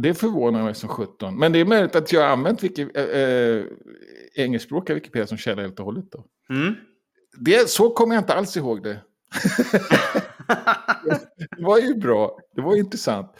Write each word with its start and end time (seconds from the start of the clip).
Det 0.00 0.14
förvånar 0.14 0.62
mig 0.62 0.74
som 0.74 0.88
17. 0.88 1.38
Men 1.38 1.52
det 1.52 1.58
är 1.58 1.64
möjligt 1.64 1.96
att 1.96 2.12
jag 2.12 2.20
har 2.20 2.28
använt 2.28 2.62
wiki, 2.62 2.82
äh, 2.82 3.64
engelskspråkiga 4.44 4.94
Wikipedia 4.94 5.26
som 5.26 5.38
källa 5.38 5.62
helt 5.62 5.78
och 5.78 5.84
hållet. 5.84 6.04
Då. 6.12 6.24
Mm. 6.50 6.74
Det, 7.38 7.68
så 7.68 7.90
kommer 7.90 8.14
jag 8.14 8.22
inte 8.22 8.34
alls 8.34 8.56
ihåg 8.56 8.82
det. 8.82 8.98
det 11.56 11.62
var 11.64 11.78
ju 11.78 11.94
bra. 11.94 12.38
Det 12.54 12.62
var 12.62 12.76
intressant. 12.76 13.36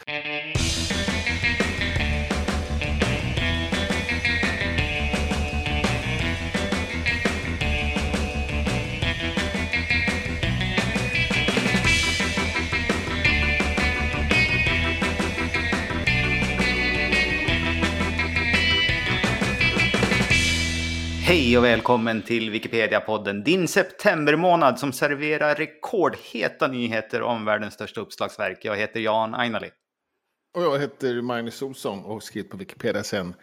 Hej 21.32 21.58
och 21.58 21.64
välkommen 21.64 22.22
till 22.22 22.50
Wikipedia-podden, 22.50 23.44
din 23.44 23.68
septembermånad 23.68 24.78
som 24.78 24.92
serverar 24.92 25.54
rekordheta 25.54 26.68
nyheter 26.68 27.22
om 27.22 27.44
världens 27.44 27.74
största 27.74 28.00
uppslagsverk. 28.00 28.64
Jag 28.64 28.76
heter 28.76 29.00
Jan 29.00 29.34
Ainali. 29.34 29.70
Och 30.56 30.62
jag 30.62 30.78
heter 30.78 31.22
Magnus 31.22 31.62
Olsson 31.62 32.04
och 32.04 32.12
har 32.12 32.20
skrivit 32.20 32.50
på 32.50 32.56
Wikipedia 32.56 33.02
sedan 33.02 33.34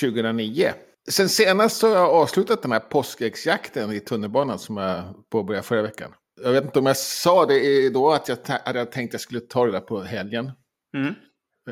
2009. 0.00 0.72
Sen 1.08 1.28
senast 1.28 1.76
så 1.76 1.88
har 1.88 1.96
jag 1.96 2.10
avslutat 2.10 2.62
den 2.62 2.72
här 2.72 2.80
påskäggsjakten 2.80 3.92
i 3.92 4.00
tunnelbanan 4.00 4.58
som 4.58 4.76
jag 4.76 5.04
påbörjade 5.30 5.66
förra 5.66 5.82
veckan. 5.82 6.14
Jag 6.42 6.52
vet 6.52 6.64
inte 6.64 6.78
om 6.78 6.86
jag 6.86 6.96
sa 6.96 7.46
det 7.46 7.90
då 7.90 8.12
att 8.12 8.28
jag 8.28 8.38
hade 8.64 8.86
tänkt 8.86 9.10
att 9.10 9.14
jag 9.14 9.20
skulle 9.20 9.40
ta 9.40 9.66
det 9.66 9.72
där 9.72 9.80
på 9.80 10.02
helgen. 10.02 10.50
Mm. 10.96 11.14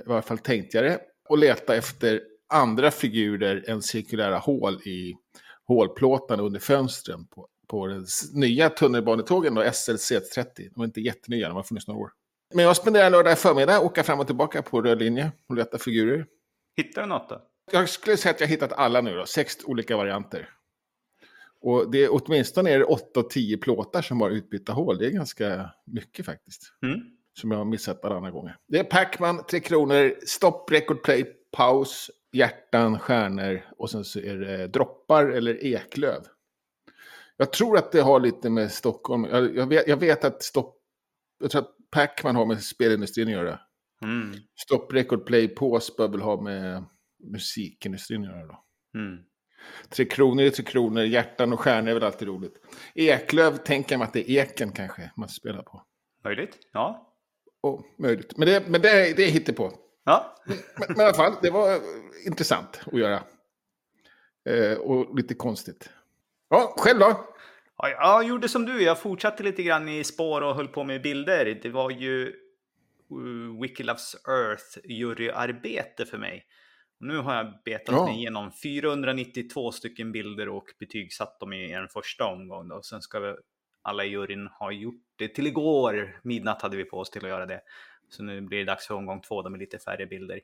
I 0.05 0.09
varje 0.09 0.23
fall 0.23 0.39
tänkte 0.39 0.77
jag 0.77 0.85
det. 0.85 1.01
Och 1.29 1.39
leta 1.39 1.77
efter 1.77 2.21
andra 2.53 2.91
figurer 2.91 3.65
än 3.69 3.83
cirkulära 3.83 4.39
hål 4.39 4.75
i 4.75 5.15
hålplåtarna 5.69 6.43
under 6.43 6.61
fönstren 6.61 7.27
på, 7.27 7.49
på 7.69 7.87
den 7.87 8.07
nya 8.33 8.71
tunnelbanetågen, 8.71 9.55
då, 9.55 9.63
SLC30. 9.63 10.45
De 10.57 10.71
var 10.75 10.85
inte 10.85 11.01
jättenya, 11.01 11.49
de 11.49 11.57
har 11.57 11.63
funnits 11.63 11.89
några 11.89 12.01
år. 12.01 12.11
Men 12.55 12.65
jag 12.65 12.77
spenderar 12.77 13.11
lördag 13.11 13.39
förmiddag, 13.39 13.81
åka 13.81 14.03
fram 14.03 14.21
och 14.21 14.27
tillbaka 14.27 14.63
på 14.63 14.83
röd 14.83 14.99
linje 14.99 15.33
och 15.49 15.57
leta 15.57 15.79
figurer. 15.79 16.27
Hittar 16.77 17.03
du 17.03 17.09
något 17.09 17.29
då? 17.29 17.43
Jag 17.73 17.89
skulle 17.89 18.17
säga 18.17 18.35
att 18.35 18.41
jag 18.41 18.47
har 18.47 18.51
hittat 18.51 18.73
alla 18.73 19.01
nu 19.01 19.15
då, 19.15 19.27
sex 19.27 19.57
olika 19.65 19.97
varianter. 19.97 20.49
Och 21.61 21.91
det 21.91 22.05
är 22.05 22.09
åtminstone 22.13 22.71
är 22.71 22.79
det 22.79 22.85
8 22.85 23.21
och 23.21 23.31
10 23.31 23.57
plåtar 23.57 24.03
som 24.03 24.21
har 24.21 24.31
utbytta 24.31 24.73
hål. 24.73 24.99
Det 24.99 25.07
är 25.07 25.11
ganska 25.11 25.71
mycket 25.87 26.27
faktiskt. 26.27 26.63
Mm. 26.83 27.01
Som 27.41 27.51
jag 27.51 27.59
har 27.59 27.65
missat 27.65 28.05
andra 28.05 28.31
gånger. 28.31 28.57
Det 28.69 28.79
är 28.79 28.85
Pacman, 28.85 29.45
Tre 29.47 29.61
Kronor, 29.61 30.15
Stopp, 30.27 30.71
Record 30.71 31.03
Play, 31.03 31.25
Paus, 31.57 32.11
hjärtan, 32.33 32.99
stjärnor 32.99 33.65
och 33.79 33.91
sen 33.91 34.05
så 34.05 34.21
är 34.21 34.37
det 34.37 34.67
droppar 34.67 35.27
eller 35.27 35.65
eklöv. 35.65 36.23
Jag 37.37 37.53
tror 37.53 37.79
att 37.79 37.93
det 37.93 38.01
har 38.01 38.21
lite 38.21 38.51
med 38.51 38.73
Stockholm, 38.73 39.25
jag, 39.25 39.57
jag, 39.57 39.67
vet, 39.67 39.89
jag 39.89 39.97
vet, 39.97 40.25
att 40.25 40.43
stopp, 40.43 40.79
jag 41.41 41.51
tror 41.51 41.63
att 41.63 41.77
Pacman 41.91 42.37
har 42.37 42.47
med 42.47 42.63
spelindustrin 42.63 43.29
att 43.29 43.33
göra. 43.33 43.61
Mm. 44.05 44.35
Stopp, 44.57 44.93
record, 44.93 45.27
play, 45.27 45.49
pause 45.49 45.93
bör 45.97 46.09
väl 46.09 46.21
ha 46.21 46.41
med 46.41 46.85
musikindustrin 47.25 48.23
att 48.23 48.29
göra 48.29 48.47
då. 48.47 48.65
Mm. 48.99 49.19
Tre 49.89 50.05
kronor 50.05 50.43
är 50.43 50.51
tre 50.51 50.65
kronor, 50.65 51.03
hjärtan 51.03 51.53
och 51.53 51.61
stjärnor 51.61 51.91
är 51.91 51.95
väl 51.95 52.03
alltid 52.03 52.29
roligt. 52.29 52.55
Eklöv 52.95 53.57
tänker 53.57 53.99
man 53.99 54.07
att 54.07 54.13
det 54.13 54.31
är 54.31 54.43
eken 54.43 54.73
kanske 54.73 55.11
man 55.17 55.29
spelar 55.29 55.63
på. 55.63 55.83
Möjligt, 56.25 56.59
ja. 56.73 57.15
Oh, 57.63 57.81
möjligt. 57.99 58.37
Men 58.37 58.49
det, 58.49 58.69
men 58.69 58.81
det, 58.81 59.17
det 59.17 59.25
är 59.25 59.31
hittepå. 59.31 59.73
Ja. 60.05 60.37
Men, 60.45 60.57
men 60.89 61.01
i 61.01 61.03
alla 61.05 61.15
fall, 61.15 61.33
det 61.43 61.51
var 61.51 61.81
intressant 62.27 62.81
att 62.87 62.99
göra. 62.99 63.23
Eh, 64.49 64.79
och 64.79 65.17
lite 65.17 65.35
konstigt. 65.35 65.91
Ja, 66.49 66.75
själv 66.79 66.99
då? 66.99 67.27
ja. 67.77 67.89
Jag 67.89 68.25
gjorde 68.25 68.49
som 68.49 68.65
du, 68.67 68.83
jag 68.83 68.99
fortsatte 69.01 69.43
lite 69.43 69.63
grann 69.63 69.89
i 69.89 70.05
spår 70.05 70.41
och 70.41 70.55
höll 70.55 70.69
på 70.69 70.85
med 70.85 71.03
bilder. 71.03 71.61
Det 71.63 71.69
var 71.71 71.91
ju 71.91 72.33
uh, 73.13 73.61
Wiki 73.63 73.83
Loves 73.83 74.15
Earth 74.29 74.79
juryarbete 74.85 76.07
för 76.07 76.19
mig. 76.19 76.47
Nu 77.01 77.19
har 77.19 77.35
jag 77.35 77.47
betat 77.65 77.95
Ja. 77.95 78.05
mig 78.05 78.15
igenom 78.15 78.53
492 78.53 79.73
stycken 79.73 80.13
bilder 80.13 80.49
och 80.49 80.65
betygsatt 80.79 81.41
dem 81.41 81.53
i 81.53 81.73
en 81.73 81.89
första 81.89 82.25
omgång. 82.25 82.69
Då. 82.69 82.83
Sen 82.83 83.03
ska 83.03 83.21
vi, 83.21 83.35
alla 83.83 84.05
i 84.05 84.09
juryn 84.09 84.47
ha 84.47 84.73
gjort 84.73 85.03
det 85.17 85.29
till 85.29 85.47
igår. 85.47 86.21
Midnatt 86.23 86.63
hade 86.63 86.77
vi 86.77 86.85
på 86.85 86.99
oss 86.99 87.11
till 87.11 87.25
att 87.25 87.31
göra 87.31 87.47
det. 87.47 87.61
Så 88.13 88.23
nu 88.23 88.41
blir 88.41 88.59
det 88.59 88.65
dags 88.65 88.87
för 88.87 88.95
omgång 88.95 89.21
två, 89.21 89.43
de 89.43 89.53
med 89.53 89.59
lite 89.59 89.79
färre 89.79 90.07
bilder. 90.07 90.41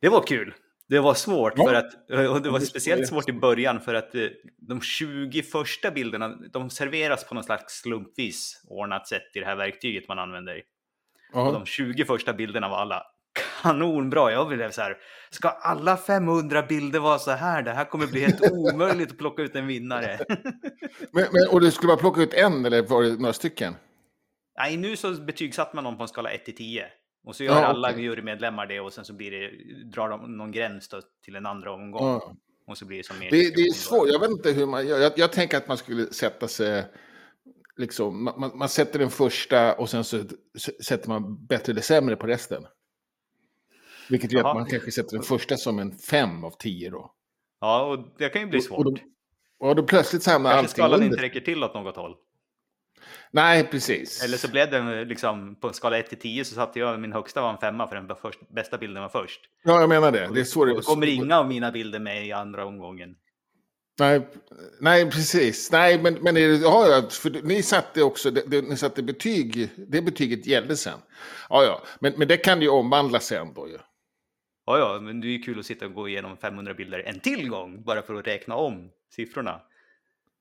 Det 0.00 0.08
var 0.08 0.22
kul. 0.22 0.54
Det 0.88 0.98
var 0.98 1.14
svårt 1.14 1.52
Ja. 1.56 1.64
för 1.66 1.74
att, 1.74 1.94
och 2.30 2.42
det 2.42 2.50
var 2.50 2.60
speciellt 2.60 3.02
är 3.02 3.06
svårt 3.06 3.28
i 3.28 3.32
början 3.32 3.80
för 3.80 3.94
att 3.94 4.14
eh, 4.14 4.22
de 4.56 4.80
20 4.80 5.42
första 5.42 5.90
bilderna, 5.90 6.36
de 6.52 6.70
serveras 6.70 7.24
på 7.24 7.34
något 7.34 7.44
slags 7.44 7.80
slumpvis 7.80 8.62
ordnat 8.68 9.08
sätt 9.08 9.22
i 9.34 9.40
det 9.40 9.46
här 9.46 9.56
verktyget 9.56 10.08
man 10.08 10.18
använder. 10.18 10.62
Och 11.32 11.52
de 11.52 11.66
20 11.66 12.04
första 12.04 12.32
bilderna 12.32 12.68
var 12.68 12.76
alla 12.78 13.02
kanonbra. 13.62 14.32
Jag 14.32 14.48
blev 14.48 14.70
så 14.70 14.80
här, 14.82 14.96
ska 15.30 15.48
alla 15.48 15.96
500 15.96 16.62
bilder 16.62 16.98
vara 17.00 17.18
så 17.18 17.30
här? 17.30 17.62
Det 17.62 17.72
här 17.72 17.84
kommer 17.84 18.06
bli 18.06 18.20
helt 18.20 18.40
omöjligt 18.52 19.10
att 19.10 19.18
plocka 19.18 19.42
ut 19.42 19.56
en 19.56 19.66
vinnare. 19.66 20.18
Men, 21.12 21.24
men, 21.32 21.48
och 21.52 21.60
du 21.60 21.70
skulle 21.70 21.88
bara 21.88 21.96
plocka 21.96 22.20
ut 22.20 22.34
en 22.34 22.66
eller 22.66 22.82
var 22.82 23.02
det 23.02 23.20
några 23.20 23.32
stycken? 23.32 23.74
Nej, 24.58 24.76
nu 24.76 24.96
så 24.96 25.12
betygsatte 25.12 25.76
man 25.76 25.84
dem 25.84 25.96
på 25.96 26.02
en 26.02 26.08
skala 26.08 26.30
1 26.30 26.44
till 26.44 26.56
10. 26.56 26.86
Och 27.24 27.36
så 27.36 27.44
gör 27.44 27.54
Ja, 27.60 27.64
alla 27.66 27.90
okej. 27.90 28.02
jurymedlemmar 28.04 28.66
det 28.66 28.80
och 28.80 28.92
sen 28.92 29.04
så 29.04 29.12
blir 29.12 29.30
det, 29.30 29.50
drar 29.84 30.08
de 30.08 30.36
någon 30.36 30.52
gräns 30.52 30.88
då 30.88 31.00
till 31.24 31.36
en 31.36 31.46
andra 31.46 31.72
omgång. 31.72 32.02
Ja. 32.06 32.34
Och 32.66 32.78
så 32.78 32.84
blir 32.86 32.96
det 32.98 33.04
som 33.04 33.18
mer 33.18 33.30
Det, 33.30 33.36
det 33.56 33.60
är 33.62 33.72
svårt, 33.72 34.08
jag 34.08 34.20
vet 34.20 34.30
inte 34.30 34.52
hur 34.52 34.66
man 34.66 34.86
gör. 34.86 34.98
Jag, 34.98 35.12
jag 35.16 35.32
tänker 35.32 35.56
att 35.56 35.68
man 35.68 35.76
skulle 35.76 36.06
sätta 36.06 36.48
sig, 36.48 36.84
liksom, 37.76 38.24
man, 38.24 38.58
man- 38.58 38.68
sätter 38.68 38.98
den 38.98 39.10
första 39.10 39.74
och 39.74 39.90
sen 39.90 40.04
så 40.04 40.22
sätter 40.84 41.08
man 41.08 41.46
bättre 41.46 41.72
eller 41.72 41.82
sämre 41.82 42.16
på 42.16 42.26
resten. 42.26 42.66
Vilket 44.10 44.32
gör 44.32 44.40
Jaha. 44.40 44.50
att 44.50 44.56
man 44.56 44.66
kanske 44.66 44.90
sätter 44.92 45.16
den 45.16 45.22
första 45.22 45.56
som 45.56 45.78
en 45.78 45.92
fem 45.98 46.44
av 46.44 46.50
tio 46.58 46.90
då. 46.90 47.14
Ja, 47.60 47.82
och 47.86 48.14
det 48.18 48.28
kan 48.28 48.42
ju 48.42 48.48
bli 48.48 48.58
Och, 48.58 48.62
svårt. 48.64 48.78
och, 48.86 48.94
då, 48.94 49.00
och 49.68 49.76
då 49.76 49.82
plötsligt 49.82 50.26
hamnar 50.26 50.50
Kanske 50.50 50.58
allting 50.58 50.72
skalan 50.72 50.94
under. 50.94 51.06
inte 51.06 51.22
räcker 51.22 51.40
till 51.40 51.64
åt 51.64 51.74
något 51.74 51.96
håll. 51.96 52.16
Nej, 53.30 53.64
precis. 53.64 54.24
Eller 54.24 54.36
så 54.36 54.50
blev 54.50 54.70
det 54.70 55.04
liksom 55.04 55.56
på 55.60 55.68
en 55.68 55.74
skala 55.74 55.98
1 55.98 56.08
till 56.08 56.18
10 56.18 56.44
så 56.44 56.54
satte 56.54 56.78
jag 56.78 57.00
min 57.00 57.12
högsta 57.12 57.40
var 57.40 57.50
en 57.50 57.58
femma 57.58 57.88
för 57.88 57.96
den 57.96 58.16
först, 58.22 58.40
bästa 58.54 58.78
bilden 58.78 59.02
var 59.02 59.08
först. 59.08 59.40
Ja, 59.64 59.80
jag 59.80 59.88
menar 59.88 60.12
det. 60.12 60.18
Det 60.18 60.40
är 60.40 60.66
det 60.66 60.74
då 60.74 60.80
kommer 60.80 61.06
inga 61.06 61.38
av 61.38 61.48
mina 61.48 61.72
bilder 61.72 61.98
med 61.98 62.26
i 62.26 62.32
andra 62.32 62.64
omgången. 62.64 63.14
Nej, 63.98 64.28
nej, 64.80 65.10
precis. 65.10 65.72
Nej, 65.72 66.02
men, 66.02 66.14
men 66.14 66.34
det, 66.34 66.40
ja, 66.40 67.02
för 67.10 67.42
ni 67.42 67.62
satte 67.62 68.02
också, 68.02 68.30
det, 68.30 68.42
det, 68.46 68.62
ni 68.62 68.76
satte 68.76 69.02
betyg, 69.02 69.70
det 69.76 70.02
betyget 70.02 70.46
gällde 70.46 70.76
sen. 70.76 70.98
Ja, 71.48 71.64
ja, 71.64 71.82
men, 72.00 72.12
men 72.16 72.28
det 72.28 72.36
kan 72.36 72.62
ju 72.62 72.68
omvandlas 72.68 73.26
sen 73.26 73.54
då 73.54 73.68
ju. 73.68 73.78
Ja, 74.66 74.78
ja, 74.78 75.00
men 75.00 75.20
det 75.20 75.28
är 75.28 75.42
kul 75.42 75.58
att 75.58 75.66
sitta 75.66 75.86
och 75.86 75.94
gå 75.94 76.08
igenom 76.08 76.36
500 76.36 76.74
bilder 76.74 77.02
en 77.06 77.20
till 77.20 77.48
gång 77.48 77.82
bara 77.84 78.02
för 78.02 78.14
att 78.14 78.26
räkna 78.26 78.56
om 78.56 78.90
siffrorna. 79.10 79.60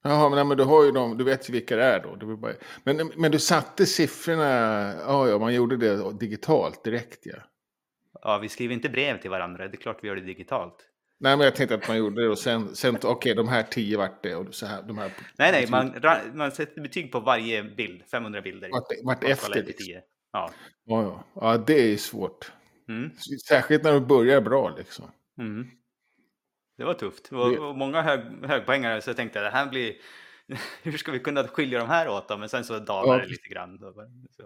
Jaha, 0.08 0.30
men, 0.30 0.48
men 0.48 0.58
du 0.58 0.64
har 0.64 0.86
ju 0.86 0.92
dem, 0.92 1.18
du 1.18 1.24
vet 1.24 1.50
ju 1.50 1.54
vilka 1.54 1.76
det 1.76 1.84
är 1.84 2.00
då. 2.00 2.16
Det 2.16 2.38
bara, 2.38 2.54
men, 2.84 3.12
men 3.16 3.32
du 3.32 3.40
satte 3.40 3.86
siffrorna, 3.86 4.44
ja, 5.08 5.30
ja, 5.30 5.40
man 5.40 5.54
gjorde 5.54 5.78
det 5.78 6.14
digitalt 6.20 6.84
direkt 6.84 7.20
ja. 7.24 7.36
Ja, 8.22 8.40
vi 8.42 8.50
skriver 8.50 8.74
inte 8.74 8.90
brev 8.90 9.22
till 9.22 9.30
varandra, 9.30 9.68
det 9.68 9.76
är 9.76 9.78
klart 9.78 9.98
vi 10.02 10.08
gör 10.08 10.16
det 10.16 10.22
digitalt. 10.22 10.76
Nej, 11.20 11.38
men 11.38 11.46
jag 11.46 11.56
tänkte 11.56 11.76
att 11.76 11.88
man 11.88 11.98
gjorde 11.98 12.22
det 12.22 12.30
och 12.30 12.38
sen, 12.38 12.76
sen 12.76 12.98
okej, 13.04 13.36
de 13.36 13.48
här 13.48 13.64
tio 13.64 13.98
vart 13.98 14.24
det 14.24 14.36
och 14.36 14.56
så 14.56 14.66
här, 14.66 14.84
de 14.84 14.98
här. 14.98 15.12
Nej, 15.38 15.52
nej, 15.52 15.68
man, 15.70 15.94
man 16.34 16.52
sätter 16.52 16.82
betyg 16.82 17.12
på 17.12 17.20
varje 17.20 17.64
bild, 17.64 18.04
500 18.12 18.42
bilder. 18.42 18.70
Vart, 18.70 18.84
vart 19.04 19.24
efter. 19.24 19.50
1 19.50 19.54
till 19.54 19.66
Liksom. 19.66 19.86
10. 19.86 20.02
Ja. 20.32 20.52
Ja, 20.86 21.04
ja. 21.04 21.24
ja, 21.42 21.58
det 21.58 21.94
är 21.94 21.98
svårt. 21.98 22.52
Mm. 22.90 23.12
Särskilt 23.48 23.84
när 23.84 23.94
du 23.94 24.00
börjar 24.00 24.42
bra 24.42 24.76
liksom. 24.78 25.06
Mm. 25.40 25.68
Det 26.78 26.84
var 26.84 26.94
tufft. 26.94 27.30
Det 27.30 27.36
var, 27.36 27.74
många 27.74 28.02
hög, 28.02 28.20
högpoängare 28.46 29.02
så 29.02 29.10
jag 29.10 29.18
tänkte 29.18 29.42
det 29.42 29.50
här 29.50 29.66
blir... 29.70 29.94
Hur 30.84 30.98
ska 30.98 31.12
vi 31.12 31.20
kunna 31.20 31.44
skilja 31.44 31.80
de 31.80 31.88
här 31.90 32.10
åt 32.10 32.28
då? 32.30 32.38
Men 32.38 32.50
sen 32.50 32.64
så 32.64 32.80
dalar 32.80 33.14
Ja. 33.14 33.22
det 33.24 33.28
lite 33.30 33.50
grann. 33.50 33.80
Så. 34.32 34.44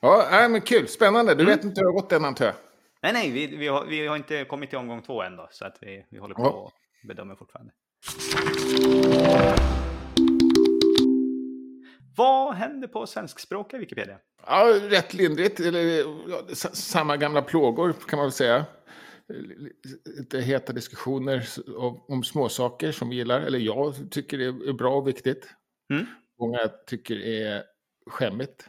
Ja, 0.00 0.28
ja 0.30 0.48
men 0.48 0.60
kul, 0.60 0.88
spännande. 0.88 1.34
Du 1.34 1.42
Mm. 1.42 1.56
vet 1.56 1.64
inte 1.64 1.80
hur 1.80 1.84
det 1.86 1.92
har 1.94 2.00
gått 2.02 2.12
än 2.12 2.24
antar 2.24 2.44
jag. 2.44 2.54
Nej, 3.02 3.12
nej, 3.12 3.30
vi, 3.30 3.56
vi, 3.56 3.68
har, 3.68 3.84
vi 3.86 4.06
har 4.06 4.16
inte 4.16 4.44
kommit 4.44 4.70
till 4.70 4.78
omgång 4.78 5.02
två 5.02 5.22
än 5.22 5.36
då, 5.36 5.48
så 5.50 5.64
att 5.66 5.76
vi, 5.80 6.06
vi 6.10 6.18
håller 6.18 6.34
på 6.34 6.42
Ja. 6.42 6.48
och 6.50 6.72
bedömer 7.08 7.34
fortfarande. 7.36 7.72
Vad 12.16 12.54
händer 12.54 12.88
på 12.88 13.06
svenskspråkiga 13.06 13.80
Wikipedia? 13.80 14.18
Ja, 14.46 14.74
rätt 14.82 15.14
lindrigt. 15.14 15.60
Eller, 15.60 15.80
ja, 16.30 16.40
samma 16.54 17.16
gamla 17.16 17.42
plågor 17.42 17.92
kan 18.08 18.16
man 18.16 18.26
väl 18.26 18.32
säga. 18.32 18.64
Lite 20.18 20.40
heta 20.40 20.72
diskussioner 20.72 21.46
om, 21.76 22.22
småsaker 22.24 22.92
som 22.92 23.08
vi 23.08 23.16
gillar. 23.16 23.40
Eller 23.40 23.58
jag 23.58 23.94
tycker 24.10 24.38
det 24.38 24.44
är 24.44 24.72
bra 24.72 24.96
och 24.96 25.08
viktigt. 25.08 25.48
Mm. 25.92 26.06
Många 26.40 26.58
tycker 26.86 27.16
är 27.16 27.62
skämmigt. 28.06 28.68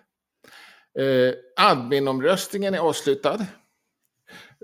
Eh, 1.00 1.34
adminomröstningen 1.66 2.74
är 2.74 2.80
avslutad. 2.80 3.48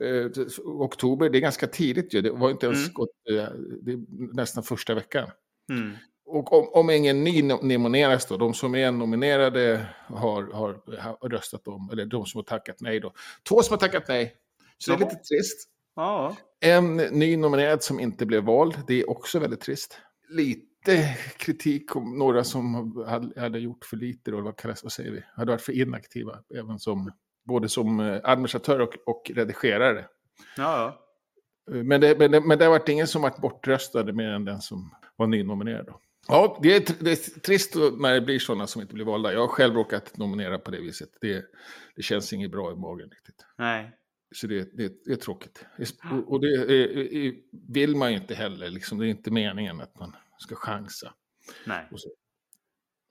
eh, 0.01 0.25
oktober, 0.65 1.29
det 1.29 1.37
är 1.37 1.41
ganska 1.41 1.67
tidigt 1.67 2.13
ju. 2.13 2.21
Det 2.21 2.31
var 2.31 2.49
inte 2.51 2.65
ens 2.65 2.79
Mm. 2.79 2.93
gått, 2.93 3.09
eh, 3.29 3.49
det 3.81 3.91
är 3.91 3.99
nästan 4.35 4.63
första 4.63 4.93
veckan. 4.93 5.29
Mm. 5.71 5.91
Och 6.25 6.53
om, 6.53 6.69
om 6.73 6.89
ingen 6.89 7.23
ny 7.23 7.41
no- 7.41 7.63
nomineras 7.63 8.25
då, 8.25 8.37
de 8.37 8.53
som 8.53 8.75
är 8.75 8.91
nominerade 8.91 9.85
har, 10.07 10.43
har, 10.53 10.81
har 11.01 11.29
röstat 11.29 11.67
om, 11.67 11.89
eller 11.91 12.05
de 12.05 12.25
som 12.25 12.37
har 12.37 12.43
tackat 12.43 12.75
nej 12.81 12.99
då. 12.99 13.13
Två 13.49 13.61
som 13.61 13.73
har 13.73 13.77
tackat 13.79 14.07
nej. 14.07 14.35
Så 14.77 14.91
det 14.91 14.95
är 14.95 14.99
lite 14.99 15.15
trist. 15.15 15.69
Ja, 15.95 16.35
En 16.59 16.97
ny 16.97 17.37
nominerad 17.37 17.83
som 17.83 17.99
inte 17.99 18.25
blev 18.25 18.43
vald, 18.43 18.81
det 18.87 19.01
är 19.01 19.09
också 19.09 19.39
väldigt 19.39 19.61
trist. 19.61 19.97
Lite 20.29 21.17
kritik 21.37 21.95
om 21.95 22.17
några 22.17 22.43
som 22.43 22.95
hade, 23.37 23.59
gjort 23.59 23.85
för 23.85 23.97
lite, 23.97 24.31
då, 24.31 24.41
vad, 24.41 24.57
kallas, 24.57 24.83
vad 24.83 24.91
säger 24.91 25.11
vi? 25.11 25.23
Hade 25.35 25.51
varit 25.51 25.61
för 25.61 25.73
inaktiva, 25.73 26.39
även 26.55 26.79
som, 26.79 27.11
både 27.47 27.69
som 27.69 27.99
eh, 27.99 28.19
administratör 28.23 28.79
och, 28.79 28.95
och 29.05 29.31
redigerare. 29.35 30.05
ja. 30.57 30.99
Eh, 31.71 31.83
Men 31.83 32.01
det, 32.01 32.19
men, 32.19 32.31
det, 32.31 32.41
men 32.41 32.57
det 32.57 32.65
har 32.65 32.71
varit 32.71 32.89
ingen 32.89 33.07
som 33.07 33.21
varit 33.21 33.37
bortröstad 33.41 34.03
mer 34.13 34.29
än 34.29 34.45
den 34.45 34.61
som 34.61 34.91
var 35.15 35.27
nynominerad. 35.27 35.85
Då. 35.85 35.99
Ja, 36.27 36.59
det 36.61 36.75
är, 36.75 37.03
det 37.03 37.11
är 37.11 37.39
trist 37.39 37.75
när 37.99 38.13
det 38.13 38.21
blir 38.21 38.39
sådana 38.39 38.67
som 38.67 38.81
inte 38.81 38.93
blir 38.93 39.05
valda. 39.05 39.33
Jag 39.33 39.39
har 39.39 39.47
själv 39.47 39.73
råkat 39.75 40.17
nominera 40.17 40.57
på 40.59 40.71
det 40.71 40.81
viset. 40.81 41.09
Det, 41.21 41.45
det 41.95 42.01
känns 42.01 42.33
inget 42.33 42.51
bra 42.51 42.71
i 42.71 42.75
magen 42.75 43.09
riktigt. 43.09 43.45
Nej. 43.57 43.91
Så 44.31 44.47
det, 44.47 44.77
det, 44.77 45.05
det 45.05 45.11
är 45.11 45.15
tråkigt. 45.15 45.65
Och, 46.11 46.31
och 46.31 46.41
det 46.41 46.47
är, 46.47 47.33
vill 47.73 47.95
man 47.95 48.11
ju 48.11 48.17
inte 48.17 48.35
heller. 48.35 48.69
Liksom. 48.69 48.97
Det 48.97 49.05
är 49.05 49.09
inte 49.09 49.31
meningen 49.31 49.81
att 49.81 49.99
man 49.99 50.15
ska 50.37 50.55
chansa. 50.55 51.13
Nej. 51.65 51.89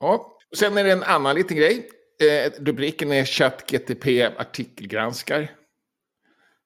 Ja, 0.01 0.39
sen 0.57 0.79
är 0.79 0.85
det 0.85 0.93
en 0.93 1.03
annan 1.03 1.37
liten 1.37 1.57
grej. 1.57 1.91
Eh, 2.23 2.53
rubriken 2.59 3.13
är 3.13 3.25
ChatGTP 3.25 4.25
artikelgranskar. 4.25 5.51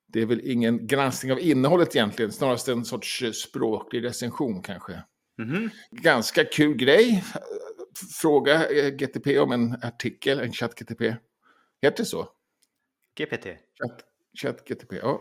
Det 0.06 0.22
är 0.22 0.26
väl 0.26 0.40
ingen 0.44 0.86
granskning 0.86 1.32
av 1.32 1.40
innehållet 1.40 1.96
egentligen, 1.96 2.32
snarast 2.32 2.68
en 2.68 2.84
sorts 2.84 3.22
språklig 3.34 4.04
recension 4.04 4.62
kanske. 4.62 5.02
Mhm. 5.38 5.70
Ganska 5.90 6.44
kul 6.44 6.76
grej. 6.76 7.24
Fråga 8.20 8.68
eh, 8.68 8.90
GTP 8.90 9.38
om 9.38 9.52
en 9.52 9.76
artikel, 9.82 10.40
en 10.40 10.52
ChatGTP. 10.52 11.16
Heter 11.82 11.96
det 11.96 12.04
så? 12.04 12.28
GPT. 13.18 13.44
Chat, 13.44 14.04
ChatGTP, 14.42 14.96
ja. 14.96 15.20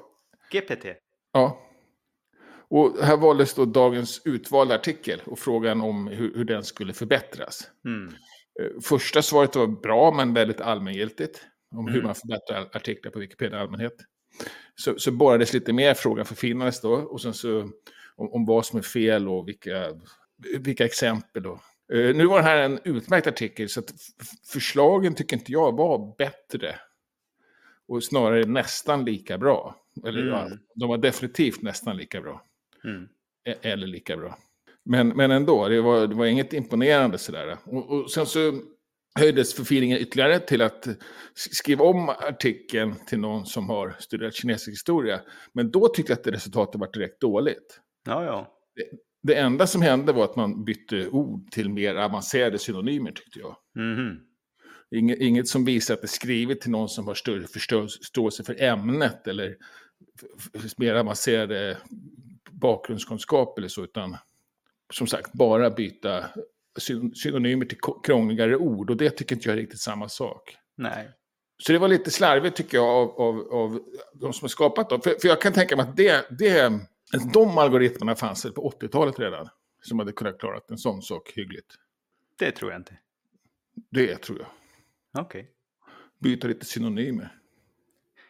GPT. 0.51 0.86
Ja. 1.33 1.60
Och 2.69 2.98
här 3.01 3.18
valdes 3.18 3.54
då 3.54 3.65
dagens 3.65 4.21
utvalda 4.25 4.75
artikel 4.75 5.21
och 5.25 5.39
frågan 5.39 5.81
om 5.81 6.07
hur, 6.07 6.36
hur 6.36 6.44
den 6.45 6.63
skulle 6.63 6.94
förbättras. 6.94 7.69
Mm. 7.86 8.07
Eh, 8.62 8.81
Första 8.81 9.21
svaret 9.21 9.56
var 9.56 9.68
bra 9.68 10.12
men 10.12 10.33
väldigt 10.33 10.62
allmängiltigt. 10.62 11.45
Om 11.75 11.88
hur 11.88 11.94
Mm. 11.95 12.06
man 12.06 12.15
förbättrar 12.15 12.69
artiklar 12.74 13.12
på 13.12 13.19
Wikipedia 13.19 13.57
i 13.57 13.62
allmänhet. 13.62 13.95
Så, 14.75 15.00
så 15.00 15.12
borrades 15.12 15.54
lite 15.54 15.74
mer, 15.74 15.94
frågan 15.94 16.25
förfinades 16.25 16.81
då. 16.81 16.94
Och 16.94 17.21
sen 17.21 17.33
så 17.33 17.59
om, 18.16 18.33
om 18.33 18.45
vad 18.45 18.66
som 18.66 18.80
är 18.80 18.83
fel 18.83 19.30
och 19.30 19.48
vilka, 19.48 19.88
vilka 20.59 20.86
exempel 20.86 21.44
då. 21.44 21.54
Eh, 21.94 22.16
nu 22.16 22.25
var 22.25 22.38
det 22.38 22.44
här 22.44 22.57
en 22.57 22.80
utmärkt 22.83 23.27
artikel 23.27 23.69
så 23.69 23.80
att 23.80 23.92
förslagen 24.54 25.16
tycker 25.16 25.38
inte 25.38 25.51
jag 25.51 25.77
var 25.77 26.16
bättre. 26.18 26.75
Och 27.88 28.03
snarare 28.03 28.45
nästan 28.45 29.06
lika 29.06 29.38
bra. 29.38 29.75
Eller 30.06 30.24
ja, 30.25 30.45
Mm. 30.45 30.59
de 30.75 30.89
var 30.89 30.97
definitivt 30.97 31.62
nästan 31.62 31.97
lika 31.97 32.21
bra. 32.21 32.41
Mm. 32.83 33.07
E- 33.50 33.57
eller 33.69 33.88
lika 33.88 34.18
bra. 34.18 34.38
Men, 34.85 35.07
men 35.07 35.31
ändå, 35.31 35.68
det 35.68 35.81
var, 35.81 36.07
det 36.07 36.15
var 36.15 36.25
inget 36.25 36.53
imponerande 36.53 37.18
sådär. 37.18 37.57
Och, 37.65 37.91
och 37.91 38.12
sen 38.12 38.25
så 38.25 38.59
höjdes 39.19 39.53
förfiningen 39.53 39.97
ytterligare 39.97 40.39
till 40.39 40.62
att 40.62 40.88
skriva 41.35 41.85
om 41.85 42.09
artikeln 42.09 42.95
till 43.07 43.19
någon 43.19 43.45
som 43.45 43.69
har 43.69 43.95
studerat 44.00 44.33
kinesisk 44.35 44.69
historia. 44.71 45.21
Men 45.53 45.71
då 45.71 45.88
tyckte 45.88 46.12
jag 46.12 46.18
att 46.18 46.24
det 46.24 46.31
resultatet 46.31 46.81
var 46.81 46.91
direkt 46.94 47.21
dåligt. 47.21 47.80
Ja, 48.06 48.24
ja. 48.25 48.47
Det 49.24 49.35
enda 49.35 49.68
som 49.68 49.81
hände 49.81 50.13
var 50.13 50.24
att 50.24 50.35
man 50.35 50.63
bytte 50.65 51.07
ord 51.09 51.51
till 51.51 51.69
mer 51.69 51.95
avancerade 51.95 52.57
synonymer 52.59 53.12
tyckte 53.12 53.39
jag. 53.39 53.56
Mhm. 53.75 54.19
Inget, 54.94 55.19
inget 55.19 55.48
som 55.48 55.66
visar 55.66 55.94
att 55.94 56.01
det 56.01 56.06
är 56.06 56.07
skrivet 56.07 56.62
till 56.62 56.72
någon 56.72 56.90
som 56.90 57.07
har 57.07 57.16
större 57.16 57.48
förståelse 57.48 58.44
för 58.44 58.62
ämnet 58.62 59.28
eller 59.28 59.56
mer 60.78 60.95
avancerade 60.95 61.78
bakgrundskunskap 62.51 63.57
eller 63.57 63.68
så, 63.68 63.84
utan 63.84 64.18
som 64.94 65.07
sagt 65.07 65.34
bara 65.34 65.69
byta 65.69 66.25
syn- 66.80 67.16
synonymer 67.16 67.66
till 67.66 67.78
krångligare 68.04 68.57
ord 68.57 68.90
och 68.90 68.98
det 68.98 69.10
tycker 69.10 69.36
inte 69.36 69.50
jag 69.50 69.57
är 69.57 69.62
riktigt 69.62 69.80
samma 69.80 70.10
sak. 70.10 70.57
Nej. 70.75 71.10
Så 71.57 71.72
det 71.72 71.80
var 71.80 71.88
lite 71.88 72.12
slarvigt 72.12 72.56
tycker 72.56 72.78
jag 72.78 72.88
av, 72.88 73.22
av, 73.22 73.54
av 73.54 73.80
de 74.13 74.34
som 74.34 74.45
har 74.45 74.50
skapat 74.50 74.90
dem. 74.90 75.01
För, 75.01 75.16
för 75.22 75.28
jag 75.28 75.42
kan 75.42 75.54
tänka 75.54 75.75
mig 75.75 75.86
att 75.86 75.95
det, 75.95 76.25
det, 76.40 76.80
de 77.34 77.57
algoritmerna 77.57 78.16
fanns 78.16 78.44
på 78.44 78.74
80-talet 78.81 79.19
redan. 79.19 79.50
Som 79.81 80.00
hade 80.00 80.12
kunnat 80.12 80.40
klara 80.40 80.60
en 80.69 80.78
sån 80.78 81.01
sak 81.01 81.31
hyggligt. 81.36 81.75
Det 82.40 82.51
tror 82.51 82.72
jag 82.72 82.80
inte. 82.80 82.98
Det 83.90 84.18
tror 84.18 84.40
jag. 84.40 84.48
Okej. 85.18 85.48
Byta 86.19 86.48
lite 86.48 86.65
synonymer. 86.65 87.30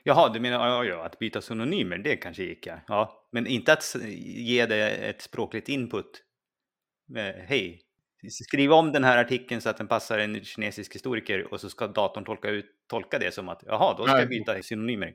Jaha, 0.03 0.29
du 0.33 0.39
menar 0.39 0.67
ja, 0.67 0.83
ja, 0.83 1.05
att 1.05 1.19
byta 1.19 1.41
synonymer, 1.41 1.97
det 1.97 2.15
kanske 2.15 2.43
gick 2.43 2.67
ja. 2.67 2.79
ja. 2.87 3.27
Men 3.31 3.47
inte 3.47 3.73
att 3.73 3.95
ge 4.25 4.65
det 4.65 4.89
ett 4.89 5.21
språkligt 5.21 5.69
input. 5.69 6.23
Eh, 7.15 7.43
Hej, 7.47 7.81
skriv 8.29 8.71
om 8.73 8.91
den 8.91 9.03
här 9.03 9.17
artikeln 9.17 9.61
så 9.61 9.69
att 9.69 9.77
den 9.77 9.87
passar 9.87 10.19
en 10.19 10.43
kinesisk 10.43 10.95
historiker 10.95 11.53
och 11.53 11.61
så 11.61 11.69
ska 11.69 11.87
datorn 11.87 12.25
tolka, 12.25 12.49
ut, 12.49 12.65
tolka 12.87 13.19
det 13.19 13.33
som 13.33 13.49
att 13.49 13.63
jaha, 13.65 13.95
då 13.97 14.03
ska 14.03 14.13
Nej. 14.13 14.21
jag 14.21 14.29
byta 14.29 14.61
synonymer. 14.63 15.13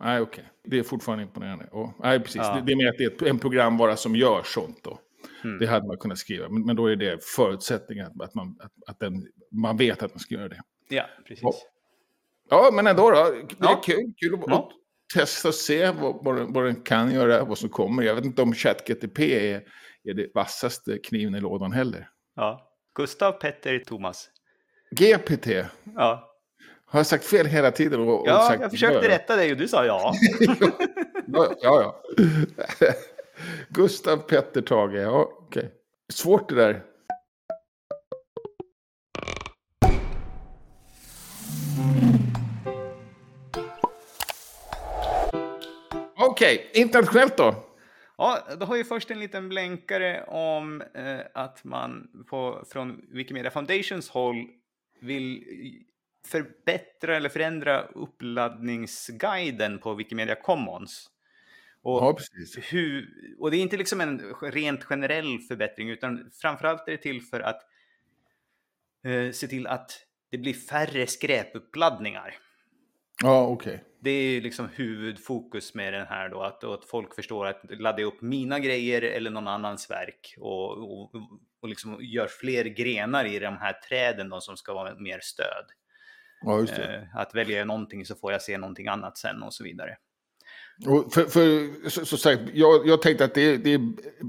Nej, 0.00 0.20
okej. 0.20 0.44
Det 0.64 0.78
är 0.78 0.82
fortfarande 0.82 1.24
imponerande. 1.24 1.68
Och, 1.72 1.94
nej, 1.98 2.20
precis. 2.20 2.36
Ja. 2.36 2.54
Det, 2.54 2.62
det 2.66 2.72
är 2.72 2.76
mer 2.76 2.88
att 2.88 2.98
det 2.98 3.04
är 3.04 3.10
ett- 3.10 3.22
en 3.22 3.38
programvara 3.38 3.96
som 3.96 4.16
gör 4.16 4.42
sånt 4.42 4.84
då. 4.84 4.98
Mm. 5.44 5.58
Det 5.58 5.66
hade 5.66 5.86
man 5.86 5.96
kunnat 5.96 6.18
skriva. 6.18 6.48
Men, 6.48 6.66
men 6.66 6.76
då 6.76 6.86
är 6.86 6.96
det 6.96 7.24
förutsättningen 7.36 8.06
att, 8.06 8.20
att, 8.22 8.34
man, 8.34 8.56
att, 8.60 8.72
att 8.86 8.98
den, 9.00 9.12
man 9.52 9.76
vet 9.76 10.02
att 10.02 10.10
man 10.14 10.18
ska 10.18 10.34
göra 10.34 10.48
det. 10.48 10.60
Ja, 10.88 11.04
precis. 11.26 11.42
Ja. 11.42 11.52
Ja, 12.50 12.70
men 12.72 12.86
ändå 12.86 13.10
då. 13.10 13.16
Det 13.16 13.20
är 13.38 13.46
Ja. 13.60 13.80
kul. 13.84 14.12
Kul 14.16 14.34
att, 14.34 14.40
Ja. 14.46 14.56
att 14.58 14.68
testa 15.14 15.48
och 15.48 15.54
se 15.54 15.90
vad, 15.90 16.24
vad, 16.24 16.36
den, 16.36 16.52
vad 16.52 16.64
den 16.64 16.82
kan 16.82 17.14
göra, 17.14 17.44
vad 17.44 17.58
som 17.58 17.68
kommer. 17.68 18.02
Jag 18.02 18.14
vet 18.14 18.24
inte 18.24 18.42
om 18.42 18.54
ChatGTP 18.54 19.50
är, 19.52 19.62
är 20.04 20.14
det 20.14 20.30
vassaste 20.34 20.98
kniven 20.98 21.34
i 21.34 21.40
lådan 21.40 21.72
heller. 21.72 22.08
Ja. 22.36 22.70
Gustav, 22.94 23.32
Petter, 23.32 23.78
Thomas. 23.78 24.30
GPT. 24.90 25.46
Ja, 25.96 26.34
Har 26.84 26.98
jag 26.98 27.06
sagt 27.06 27.24
fel 27.24 27.46
hela 27.46 27.70
tiden? 27.70 28.00
Och, 28.00 28.20
och 28.20 28.28
ja 28.28 28.56
jag 28.60 28.70
försökte 28.70 29.00
bör? 29.00 29.08
rätta 29.08 29.36
dig 29.36 29.52
och 29.52 29.58
du 29.58 29.68
sa 29.68 29.84
ja. 29.86 30.14
Ja, 31.26 31.52
ja. 31.62 32.02
ja. 32.02 32.02
Gustav 33.68 34.16
Petter 34.16 34.62
Tage, 34.62 34.94
ja 34.94 35.28
okej. 35.38 35.70
Svårt 36.12 36.48
det 36.48 36.54
där. 36.54 36.82
Okej, 46.48 46.70
internationellt 46.74 47.36
då? 47.36 47.64
Ja, 48.16 48.48
då 48.60 48.66
har 48.66 48.76
vi 48.76 48.84
först 48.84 49.10
en 49.10 49.20
liten 49.20 49.48
blänkare 49.48 50.24
om 50.24 50.82
eh, 50.94 51.20
att 51.34 51.64
man 51.64 52.08
på, 52.30 52.64
från 52.72 53.06
Wikimedia 53.08 53.50
Foundations 53.50 54.08
håll 54.08 54.46
vill 55.00 55.44
förbättra 56.26 57.16
eller 57.16 57.28
förändra 57.28 57.82
uppladdningsguiden 57.82 59.78
på 59.78 59.94
Wikimedia 59.94 60.34
Commons. 60.34 61.10
Och, 61.82 62.02
Ja, 62.02 62.18
hur, 62.70 63.08
och 63.38 63.50
det 63.50 63.56
är 63.56 63.62
inte 63.62 63.76
liksom 63.76 64.00
en 64.00 64.34
rent 64.42 64.84
generell 64.84 65.38
förbättring 65.38 65.90
utan 65.90 66.30
framförallt 66.42 66.88
är 66.88 66.92
det 66.92 66.98
till 66.98 67.22
för 67.22 67.40
att 67.40 67.62
eh, 69.04 69.32
se 69.32 69.46
till 69.46 69.66
att 69.66 70.04
det 70.30 70.38
blir 70.38 70.54
färre 70.54 71.06
skräpuppladdningar. 71.06 72.34
Ja, 73.22 73.46
okej. 73.46 73.84
Det 74.00 74.10
är 74.10 74.40
liksom 74.40 74.68
huvudfokus 74.74 75.74
med 75.74 75.92
den 75.92 76.06
här 76.06 76.28
då, 76.28 76.42
att, 76.42 76.64
att 76.64 76.84
folk 76.84 77.14
förstår 77.14 77.46
att 77.46 77.60
ladda 77.70 78.02
upp 78.02 78.22
mina 78.22 78.58
grejer 78.58 79.02
eller 79.02 79.30
någon 79.30 79.48
annans 79.48 79.90
verk 79.90 80.34
och, 80.38 80.70
och, 80.70 81.10
och 81.62 81.68
liksom 81.68 81.98
gör 82.00 82.26
fler 82.26 82.64
grenar 82.64 83.24
i 83.24 83.38
de 83.38 83.56
här 83.56 83.72
träden 83.88 84.28
då, 84.28 84.40
som 84.40 84.56
ska 84.56 84.74
vara 84.74 84.94
mer 84.94 85.20
stöd. 85.22 85.64
Ja, 86.40 86.60
just 86.60 86.76
det. 86.76 86.96
Eh, 86.96 87.16
att 87.16 87.34
välja 87.34 87.64
någonting 87.64 88.06
så 88.06 88.14
får 88.14 88.32
jag 88.32 88.42
se 88.42 88.58
någonting 88.58 88.88
annat 88.88 89.18
sen 89.18 89.42
och 89.42 89.54
så 89.54 89.64
vidare. 89.64 89.96
Och 90.86 91.12
för, 91.12 91.24
för, 91.24 91.88
så, 91.88 92.06
så 92.06 92.16
sagt, 92.16 92.42
jag, 92.54 92.86
jag 92.86 93.02
tänkte 93.02 93.24
att 93.24 93.34
det, 93.34 93.56
det 93.56 93.74
är 93.74 93.80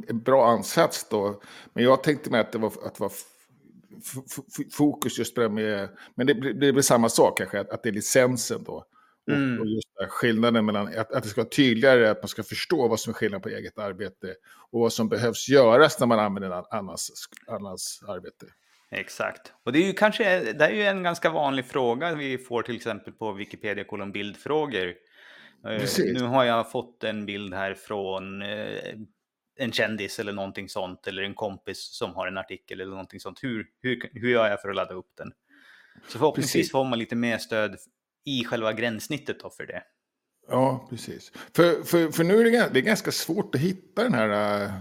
en 0.08 0.20
bra 0.20 0.48
ansats 0.48 1.10
då. 1.10 1.42
Men 1.74 1.84
jag 1.84 2.04
tänkte 2.04 2.30
mig 2.30 2.42
att 2.42 2.52
det 2.52 2.58
var, 2.58 2.68
att 2.68 2.96
det 2.96 3.00
var 3.00 3.12
fokus 4.78 5.20
just 5.20 5.36
på 5.36 5.42
det 5.42 5.50
med... 5.50 5.90
Men 6.16 6.28
det, 6.28 6.36
blir- 6.36 6.54
det 6.54 6.74
blir 6.74 6.82
samma 6.84 7.10
sak 7.10 7.38
kanske, 7.38 7.60
att, 7.60 7.70
att 7.70 7.84
det 7.84 7.90
är 7.90 7.94
licensen 7.94 8.64
då. 8.64 8.72
Och, 8.74 8.86
Mm. 9.34 9.60
och 9.60 9.66
just 9.68 9.88
den 9.96 10.04
här 10.06 10.10
skillnaden 10.10 10.66
mellan 10.66 10.88
att, 10.88 11.12
att 11.12 11.24
det 11.24 11.30
ska 11.30 11.42
vara 11.42 11.50
tydligare, 11.50 12.10
att 12.10 12.22
man 12.24 12.28
ska 12.28 12.44
förstå 12.44 12.88
vad 12.88 13.00
som 13.00 13.12
är 13.12 13.14
skillnad 13.14 13.44
på 13.44 13.50
eget 13.50 13.78
arbete 13.78 14.36
och 14.72 14.80
vad 14.80 14.94
som 14.94 15.10
behövs 15.10 15.50
göras 15.50 16.00
när 16.00 16.08
man 16.08 16.20
använder 16.20 16.76
annans, 16.76 17.30
annans 17.48 18.04
arbete. 18.08 18.46
Exakt. 18.92 19.54
Och 19.64 19.72
det 19.72 19.80
är 19.80 19.86
ju 19.88 19.94
kanske 19.94 20.54
det 20.54 20.66
är 20.66 20.72
ju 20.72 20.84
en 20.84 21.04
ganska 21.04 21.30
vanlig 21.30 21.66
fråga 21.66 22.16
vi 22.16 22.38
får 22.38 22.62
till 22.62 22.76
exempel 22.76 23.14
på 23.14 23.32
Wikipedia 23.32 23.84
kolon 23.84 24.12
bildfrågor. 24.12 24.88
Eh, 25.66 25.80
Precis. 25.80 26.14
Nu 26.20 26.26
har 26.26 26.44
jag 26.44 26.72
fått 26.72 27.04
en 27.04 27.26
bild 27.26 27.54
här 27.54 27.74
från 27.74 28.42
eh, 28.42 28.48
en 29.60 29.72
kändis 29.72 30.20
eller 30.20 30.34
någonting 30.34 30.70
sånt, 30.70 31.08
eller 31.08 31.24
en 31.24 31.34
kompis 31.34 31.80
som 31.98 32.14
har 32.16 32.28
en 32.28 32.38
artikel 32.38 32.82
eller 32.82 32.92
någonting 32.92 33.20
sånt. 33.20 33.44
Hur, 33.44 33.66
hur, 33.82 34.10
hur 34.14 34.30
gör 34.30 34.50
jag 34.50 34.62
för 34.62 34.70
att 34.70 34.76
ladda 34.76 34.94
upp 34.94 35.12
den? 35.18 35.32
Så 36.08 36.18
förhoppningsvis 36.20 36.54
Precis. 36.54 36.72
får 36.72 36.86
man 36.86 37.00
lite 37.00 37.16
mer 37.16 37.38
stöd 37.38 37.78
i 38.26 38.46
själva 38.46 38.74
gränssnittet 38.74 39.40
då 39.40 39.50
för 39.50 39.66
det. 39.66 39.84
Ja, 40.52 40.88
precis. 40.90 41.32
För, 41.56 41.84
för, 41.84 42.12
för 42.12 42.24
nu 42.24 42.40
är 42.40 42.44
det, 42.44 42.70
det 42.74 42.80
är 42.80 42.84
ganska 42.84 43.12
svårt 43.12 43.56
att 43.56 43.62
hitta 43.62 44.04
den 44.04 44.14
här 44.14 44.64
äh, 44.66 44.72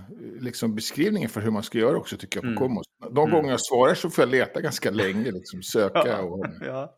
liksom 0.40 0.74
beskrivningen 0.74 1.28
för 1.30 1.40
hur 1.40 1.50
man 1.50 1.62
ska 1.62 1.78
göra 1.78 1.96
också, 1.96 2.16
tycker 2.16 2.36
jag, 2.36 2.42
på 2.42 2.48
Mm. 2.48 2.58
Commons. 2.58 2.86
De 3.10 3.18
Mm. 3.18 3.30
gånger 3.30 3.50
jag 3.50 3.60
svarar 3.60 3.94
så 3.94 4.10
får 4.10 4.22
jag 4.22 4.30
leta 4.30 4.60
ganska 4.60 4.90
länge, 4.90 5.30
liksom, 5.30 5.62
söka. 5.62 6.20
Och, 6.22 6.46
ja. 6.60 6.94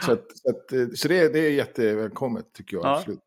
så 0.00 0.12
att, 0.12 0.38
så 0.38 0.50
att, 0.50 0.72
eh, 0.72 0.86
så 0.94 1.08
det, 1.08 1.32
det 1.32 1.38
är 1.38 1.50
jättevälkommet, 1.50 2.52
tycker 2.52 2.76
jag. 2.76 2.86
Ja. 2.86 2.96
Absolut. 2.98 3.20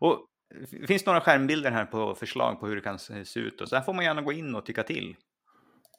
Och 0.00 0.26
det 0.70 0.86
finns 0.86 1.06
några 1.06 1.20
skärmbilder 1.20 1.70
här 1.70 1.84
på 1.84 2.14
förslag 2.14 2.60
på 2.60 2.66
hur 2.66 2.76
det 2.76 2.82
kan 2.82 2.98
se 2.98 3.40
ut. 3.40 3.60
Och 3.60 3.68
så 3.68 3.76
här 3.76 3.82
får 3.82 3.92
man 3.94 4.04
gärna 4.04 4.22
gå 4.22 4.32
in 4.32 4.54
och 4.54 4.66
tycka 4.66 4.82
till. 4.82 5.16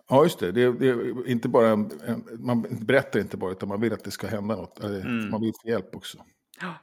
Ja, 0.10 0.24
just 0.24 0.39
det. 0.39 0.51
det, 0.51 0.62
är- 0.62 0.74
det 0.74 0.88
är 0.89 1.27
inte 1.27 1.50
bara 1.50 1.70
en, 1.70 1.91
en, 2.05 2.27
man 2.39 2.62
berättar 2.86 3.20
inte 3.20 3.38
bara, 3.38 3.51
utan 3.51 3.70
man 3.70 3.81
vill 3.81 3.93
att 3.93 4.03
det 4.03 4.12
ska 4.12 4.27
hända 4.27 4.55
något. 4.55 4.84
Mm. 4.84 5.29
Man 5.29 5.41
vill 5.41 5.51
få 5.63 5.70
hjälp 5.70 5.96
också. 5.96 6.17
Ja. 6.62 6.74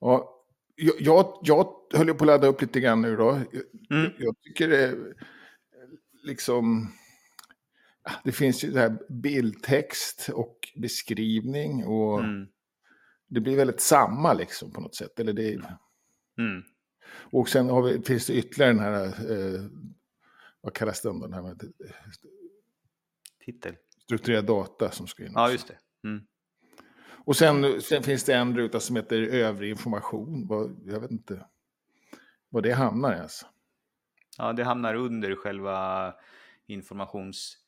Ja, 0.00 0.30
jag, 0.76 1.38
jag, 1.42 1.66
höll 1.94 2.06
ju 2.08 2.14
på 2.14 2.24
att 2.24 2.26
ladda 2.26 2.46
upp 2.46 2.60
lite 2.62 2.80
grann 2.80 3.02
nu 3.02 3.16
då. 3.16 3.40
Jag, 3.88 3.98
Mm. 4.00 4.12
jag 4.18 4.34
tycker 4.40 4.68
det 4.68 4.94
liksom... 6.22 6.92
Det 8.24 8.32
finns 8.32 8.64
ju 8.64 8.70
det 8.70 8.80
här 8.80 8.98
bildtext 9.08 10.28
och 10.34 10.58
beskrivning 10.76 11.84
och 11.84 12.20
Mm. 12.20 12.46
det 13.28 13.40
blir 13.40 13.56
väldigt 13.56 13.80
samma 13.80 14.32
liksom 14.32 14.72
på 14.72 14.80
något 14.80 14.94
sätt. 14.94 15.20
Eller 15.20 15.32
det, 15.32 15.52
Mm. 16.38 16.62
Och 17.08 17.48
sen 17.48 17.84
vi, 17.84 18.02
finns 18.02 18.26
det 18.26 18.34
ytterligare 18.34 18.72
den 18.72 18.82
här, 18.82 19.04
eh, 19.04 19.62
vad 20.60 20.74
kallas 20.74 21.02
den 21.02 21.20
då, 21.20 21.26
den 21.26 21.34
här 21.34 21.42
med 21.42 21.62
Titel. 23.44 23.76
strukturerad 24.04 24.44
data 24.44 24.90
som 24.90 25.06
ska 25.06 25.24
in. 25.24 25.32
Ja, 25.34 25.50
just 25.50 25.68
det. 25.68 25.78
Mm. 26.08 26.26
Och 27.26 27.36
sen, 27.36 27.82
sen 27.82 28.02
finns 28.02 28.24
det 28.24 28.34
en 28.34 28.56
ruta 28.56 28.80
som 28.80 28.96
heter 28.96 29.22
övrig 29.22 29.70
information. 29.70 30.48
Jag 30.84 31.00
vet 31.00 31.10
inte 31.10 31.46
vad 32.48 32.62
det 32.62 32.72
hamnar 32.72 33.14
alltså. 33.14 33.46
Ja, 34.38 34.52
det 34.52 34.64
hamnar 34.64 34.94
under 34.94 35.34
själva 35.34 36.14
informations... 36.66 37.58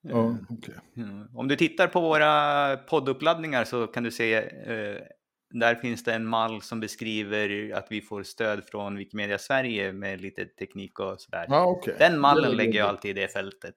Ja, 0.00 0.36
okej. 0.48 0.74
Mm. 0.96 1.36
Om 1.36 1.48
du 1.48 1.56
tittar 1.56 1.88
på 1.88 2.00
våra 2.00 2.76
podduppladdningar 2.76 3.64
så 3.64 3.86
kan 3.86 4.02
du 4.02 4.10
se 4.10 4.34
eh, 4.34 5.02
där 5.50 5.74
finns 5.74 6.04
det 6.04 6.14
en 6.14 6.26
mall 6.26 6.62
som 6.62 6.80
beskriver 6.80 7.72
att 7.74 7.86
vi 7.90 8.00
får 8.00 8.22
stöd 8.22 8.64
från 8.64 8.96
Wikimedia 8.96 9.38
Sverige 9.38 9.92
med 9.92 10.20
lite 10.20 10.44
teknik 10.44 10.98
och 11.00 11.20
sådär. 11.20 11.46
Ja, 11.48 11.64
okej. 11.66 11.94
Den 11.98 12.20
mallen 12.20 12.56
lägger 12.56 12.78
jag 12.78 12.88
alltid 12.88 13.18
i 13.18 13.20
det 13.20 13.28
fältet. 13.28 13.74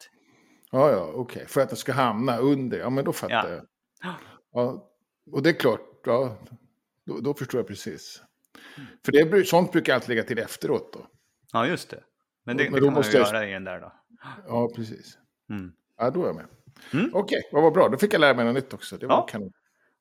Ja, 0.71 0.91
ja, 0.91 1.11
okej. 1.15 1.45
För 1.47 1.61
att 1.61 1.69
det 1.69 1.75
ska 1.75 1.91
hamna 1.93 2.37
under. 2.37 2.79
Ja, 2.79 2.89
men 2.89 3.05
då 3.05 3.13
fattar 3.13 3.49
Ja. 3.49 3.49
jag. 3.49 3.65
Ja, 4.53 4.89
och 5.31 5.43
det 5.43 5.49
är 5.49 5.53
klart, 5.53 5.81
ja, 6.05 6.37
då, 7.05 7.19
då 7.19 7.33
förstår 7.33 7.59
jag 7.59 7.67
precis. 7.67 8.21
Mm. 8.77 8.87
För 9.05 9.11
det, 9.11 9.47
sånt 9.47 9.71
brukar 9.71 9.93
alltid 9.95 10.09
lägga 10.09 10.23
till 10.23 10.39
efteråt 10.39 10.93
då. 10.93 11.07
Ja, 11.53 11.67
just 11.67 11.89
det. 11.89 12.03
Men 12.45 12.57
det, 12.57 12.63
Men 12.63 12.73
det 12.73 12.79
kan 12.79 12.85
man 12.85 12.93
måste 12.93 13.17
ju 13.17 13.23
jag- 13.23 13.33
göra 13.33 13.47
i 13.49 13.51
den 13.53 13.63
där 13.63 13.79
då. 13.79 13.93
Ja, 14.47 14.69
precis. 14.75 15.17
Mm. 15.49 15.71
Ja, 15.97 16.09
då 16.09 16.23
är 16.23 16.27
jag 16.27 16.35
med. 16.35 16.45
Mm. 16.93 17.11
Okej, 17.13 17.41
vad 17.51 17.63
var 17.63 17.71
bra. 17.71 17.89
Då 17.89 17.97
fick 17.97 18.13
jag 18.13 18.19
lära 18.21 18.33
mig 18.33 18.45
något 18.45 18.53
nytt 18.55 18.73
också. 18.73 18.97
Det 18.97 19.07
var 19.07 19.15
Ja. 19.15 19.21
kanon. 19.29 19.51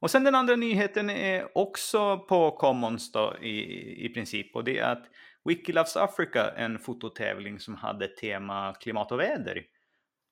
Och 0.00 0.11
sen 0.11 0.25
den 0.25 0.35
andra 0.35 0.57
nyheten 0.57 1.11
är 1.11 1.59
också 1.59 2.19
på 2.19 2.50
Commons 2.50 3.12
då 3.12 3.35
i, 3.42 4.07
i 4.07 4.09
princip 4.09 4.57
och 4.57 4.64
det 4.64 4.78
är 4.78 4.92
att 4.92 5.04
Wiki 5.45 5.73
Loves 5.73 5.97
Africa, 5.97 6.50
en 6.57 6.78
fototävling 6.78 7.61
som 7.61 7.75
hade 7.75 8.09
tema 8.09 8.75
klimat 8.80 9.12
och 9.12 9.21
väder, 9.21 9.62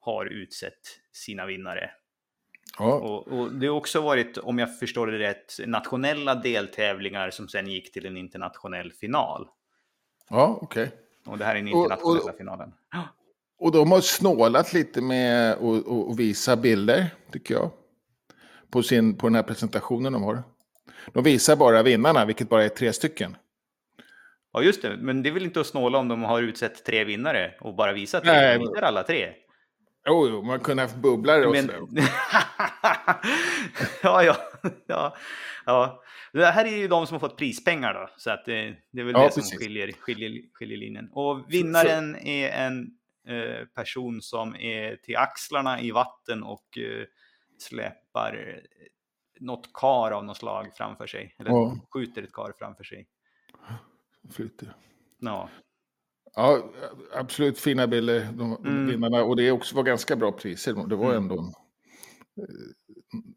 har 0.00 0.26
utsett 0.26 0.80
sina 1.12 1.46
vinnare. 1.46 1.90
Ja, 2.78 2.94
Och, 2.94 3.28
och 3.28 3.52
det 3.52 3.66
har 3.66 3.74
också 3.76 4.00
varit, 4.00 4.38
om 4.38 4.58
jag 4.58 4.78
förstår 4.78 5.06
det 5.06 5.18
rätt, 5.18 5.54
nationella 5.66 6.34
deltävlingar 6.34 7.30
som 7.30 7.48
sen 7.48 7.66
gick 7.66 7.92
till 7.92 8.06
en 8.06 8.16
internationell 8.16 8.92
final. 8.92 9.48
ja 10.30 10.58
okej. 10.62 10.90
Och 11.26 11.38
det 11.38 11.44
här 11.44 11.56
är 11.56 11.62
den 11.62 11.74
Och- 11.74 11.82
internationella 11.82 12.32
och- 12.32 12.38
finalen. 12.38 12.72
Och 13.60 13.72
de 13.72 13.92
har 13.92 14.00
snålat 14.00 14.72
lite 14.72 15.00
med 15.02 15.52
att 15.52 16.18
visa 16.18 16.56
bilder, 16.56 17.06
tycker 17.32 17.54
jag. 17.54 17.70
På, 18.70 18.82
sin, 18.82 19.16
på 19.16 19.26
den 19.26 19.34
här 19.34 19.42
presentationen 19.42 20.12
de 20.12 20.22
har. 20.22 20.42
De 21.12 21.24
visar 21.24 21.56
bara 21.56 21.82
vinnarna, 21.82 22.24
vilket 22.24 22.48
bara 22.48 22.64
är 22.64 22.68
tre 22.68 22.92
stycken. 22.92 23.36
Ja, 24.52 24.62
just 24.62 24.82
det. 24.82 24.96
Men 24.96 25.22
det 25.22 25.28
är 25.28 25.32
väl 25.32 25.42
inte 25.42 25.60
att 25.60 25.66
snåla 25.66 25.98
om 25.98 26.08
de 26.08 26.22
har 26.22 26.42
utsett 26.42 26.84
tre 26.84 27.04
vinnare 27.04 27.54
och 27.60 27.74
bara 27.74 27.92
visat 27.92 28.22
tre. 28.24 28.32
Nej, 28.32 28.58
De 28.58 28.64
visar 28.64 28.82
alla 28.82 29.02
tre. 29.02 29.32
Jo, 30.06 30.28
jo, 30.30 30.42
man 30.42 30.60
kunde 30.60 30.82
haft 30.82 30.96
bubblare 30.96 31.46
och 31.46 31.52
Men... 31.52 31.70
ja, 34.02 34.22
ja, 34.22 34.36
ja, 34.86 35.16
ja. 35.66 36.02
Det 36.32 36.46
här 36.46 36.64
är 36.64 36.76
ju 36.76 36.88
de 36.88 37.06
som 37.06 37.14
har 37.14 37.20
fått 37.20 37.38
prispengar 37.38 37.94
då, 37.94 38.10
så 38.16 38.30
att 38.30 38.44
det, 38.44 38.74
det 38.92 39.00
är 39.00 39.04
väl 39.04 39.14
Ja, 39.14 39.24
det 39.24 39.32
som 39.32 39.40
precis. 39.42 39.58
skiljer, 39.58 39.92
skiljer, 39.92 40.42
skiljer 40.52 40.78
linjen. 40.78 41.08
Och 41.12 41.44
vinnaren 41.48 42.16
är 42.16 42.48
en 42.48 42.90
eh, 43.28 43.66
person 43.74 44.22
som 44.22 44.54
är 44.56 44.96
till 44.96 45.16
axlarna 45.16 45.80
i 45.80 45.90
vatten 45.90 46.42
och 46.42 46.78
eh, 46.78 47.04
släpar 47.62 48.54
eh, 48.56 48.62
något 49.40 49.72
kar 49.74 50.10
av 50.10 50.24
något 50.24 50.36
slag 50.36 50.66
framför 50.76 51.06
sig. 51.06 51.34
Eller 51.38 51.50
Ja. 51.50 51.76
skjuter 51.94 52.22
ett 52.22 52.32
kar 52.32 52.52
framför 52.58 52.84
sig. 52.84 53.06
Flyter. 54.32 54.74
Ja, 55.18 55.48
Ja, 56.34 56.70
absolut 57.14 57.58
fina 57.58 57.86
bilder, 57.86 58.28
de, 58.32 58.56
Mm. 58.56 58.86
vinnarna. 58.86 59.22
Och 59.24 59.36
det 59.36 59.50
också 59.52 59.76
var 59.76 59.82
ganska 59.82 60.16
bra 60.16 60.32
priser. 60.32 60.74
Det 60.88 60.96
var 60.96 61.10
Mm. 61.10 61.16
ändå 61.22 61.34
eh, 62.36 62.44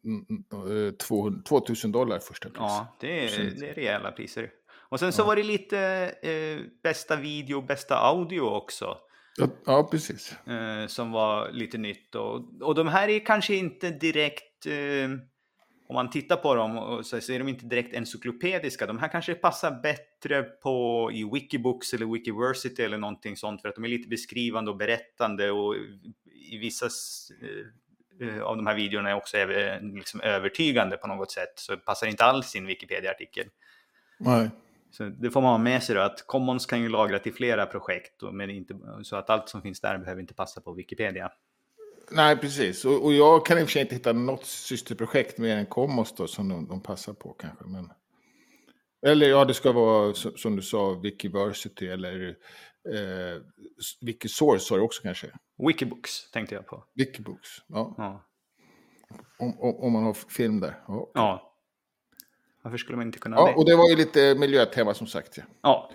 mm, 0.06 0.26
mm, 0.30 0.88
eh, 0.88 0.92
200 0.94 1.42
2000 1.46 1.92
dollar 1.92 2.20
första 2.20 2.50
pris. 2.50 2.58
ja 2.60 2.98
det, 3.00 3.26
är, 3.26 3.52
det 3.60 3.70
är 3.70 3.74
rejäla 3.74 4.12
priser. 4.12 4.52
Och 4.72 5.00
sen 5.00 5.14
så 5.14 5.22
Ja. 5.22 5.26
var 5.26 5.36
det 5.36 5.44
lite 5.44 5.80
eh, 6.22 6.60
bästa 6.84 7.16
video, 7.16 7.62
bästa 7.62 7.98
audio 7.98 8.42
också. 8.42 8.98
Ja, 9.38 9.48
ja, 9.66 9.88
precis. 9.92 10.36
eh, 10.48 10.88
som 10.88 11.12
var 11.12 11.52
lite 11.52 11.78
nytt. 11.78 12.16
Och, 12.16 12.62
och 12.62 12.76
de 12.76 12.88
här 12.88 13.08
är 13.08 13.26
kanske 13.26 13.56
inte 13.56 13.90
direkt, 13.90 14.66
eh, 14.66 15.10
om 15.88 15.94
man 15.94 16.10
tittar 16.10 16.36
på 16.36 16.56
dem 16.56 17.02
så, 17.04 17.22
så 17.22 17.34
är 17.34 17.40
de 17.40 17.48
inte 17.48 17.66
direkt 17.66 17.96
encyklopediska. 17.96 18.86
De 18.86 19.00
här 19.00 19.08
kanske 19.08 19.34
passar 19.34 19.82
bättre 19.82 20.44
på 20.44 21.10
i 21.14 21.30
Wikibooks 21.34 21.94
eller 21.94 22.06
Wikiversity 22.06 22.84
eller 22.84 22.98
någonting 22.98 23.38
sånt 23.38 23.62
för 23.62 23.70
att 23.70 23.76
de 23.76 23.84
är 23.84 23.90
lite 23.90 24.10
beskrivande 24.10 24.72
och 24.72 24.78
berättande 24.78 25.52
och 25.52 25.76
i 26.52 26.58
vissa 26.58 26.86
eh, 26.86 28.28
eh, 28.28 28.42
av 28.42 28.58
de 28.58 28.68
här 28.68 28.76
videorna 28.76 29.10
är 29.10 29.16
också 29.16 29.38
liksom 29.82 30.22
övertygande 30.22 30.98
på 30.98 31.08
något 31.08 31.32
sätt. 31.32 31.54
Så 31.56 31.78
passar 31.78 32.08
inte 32.08 32.24
alls 32.24 32.56
i 32.56 32.58
en 32.58 32.66
Wikipedia-artikel. 32.66 33.46
Nej. 34.20 34.50
Så 34.92 35.04
det 35.04 35.32
får 35.32 35.42
man 35.42 35.52
ha 35.52 35.58
med 35.58 35.84
sig 35.84 35.96
då, 35.96 36.02
att 36.02 36.28
Commons 36.28 36.66
kan 36.66 36.82
ju 36.82 36.90
lagra 36.90 37.20
till 37.20 37.34
flera 37.34 37.66
projekt, 37.66 38.22
men 38.32 38.50
inte, 38.50 38.80
så 39.04 39.16
att 39.16 39.30
allt 39.30 39.50
som 39.50 39.62
finns 39.62 39.82
där 39.82 39.98
behöver 39.98 40.22
inte 40.22 40.34
passa 40.34 40.62
på 40.62 40.74
Wikipedia. 40.74 41.32
Nej, 42.12 42.38
precis. 42.38 42.86
Och, 42.86 43.06
och 43.06 43.14
jag 43.14 43.46
kan 43.46 43.60
i 43.60 43.64
och 43.64 43.68
för 43.68 43.72
sig 43.72 43.82
inte 43.82 43.96
hitta 43.96 44.14
något 44.14 44.46
systerprojekt 44.46 45.38
mer 45.38 45.58
än 45.58 45.66
Commons 45.66 46.16
då, 46.16 46.28
som 46.28 46.50
de, 46.50 46.68
de 46.68 46.82
passar 46.82 47.14
på 47.14 47.34
kanske. 47.34 47.66
Men... 47.66 47.92
Eller 49.06 49.30
ja, 49.30 49.46
det 49.46 49.54
ska 49.54 49.72
vara 49.72 50.14
som, 50.14 50.56
du 50.56 50.62
sa, 50.62 50.94
Wikiversity 50.94 51.88
eller 51.88 52.30
eh, 52.90 53.42
Wikisource 54.02 54.74
har 54.74 54.78
det 54.78 54.84
också 54.84 55.02
kanske. 55.02 55.28
Wikibooks 55.68 56.32
tänkte 56.32 56.56
jag 56.56 56.68
på. 56.68 56.84
Wikibooks, 56.94 57.50
ja. 57.68 57.96
Ja. 57.98 58.26
Om, 59.40 59.60
om, 59.60 59.76
om 59.76 59.94
man 59.94 60.04
har 60.04 60.14
film 60.14 60.60
där. 60.60 60.84
Ja. 60.88 61.12
ja. 61.14 61.51
Varför 62.62 62.78
skulle 62.78 62.98
man 62.98 63.06
inte 63.06 63.20
kunna 63.20 63.36
Ja, 63.36 63.46
det? 63.48 63.54
och 63.54 63.66
det 63.66 63.76
var 63.76 63.90
ju 63.90 63.96
lite 63.96 64.36
miljötema 64.36 64.94
som 64.94 65.08
sagt. 65.08 65.38
Ja. 65.38 65.44
Ja. 65.62 65.92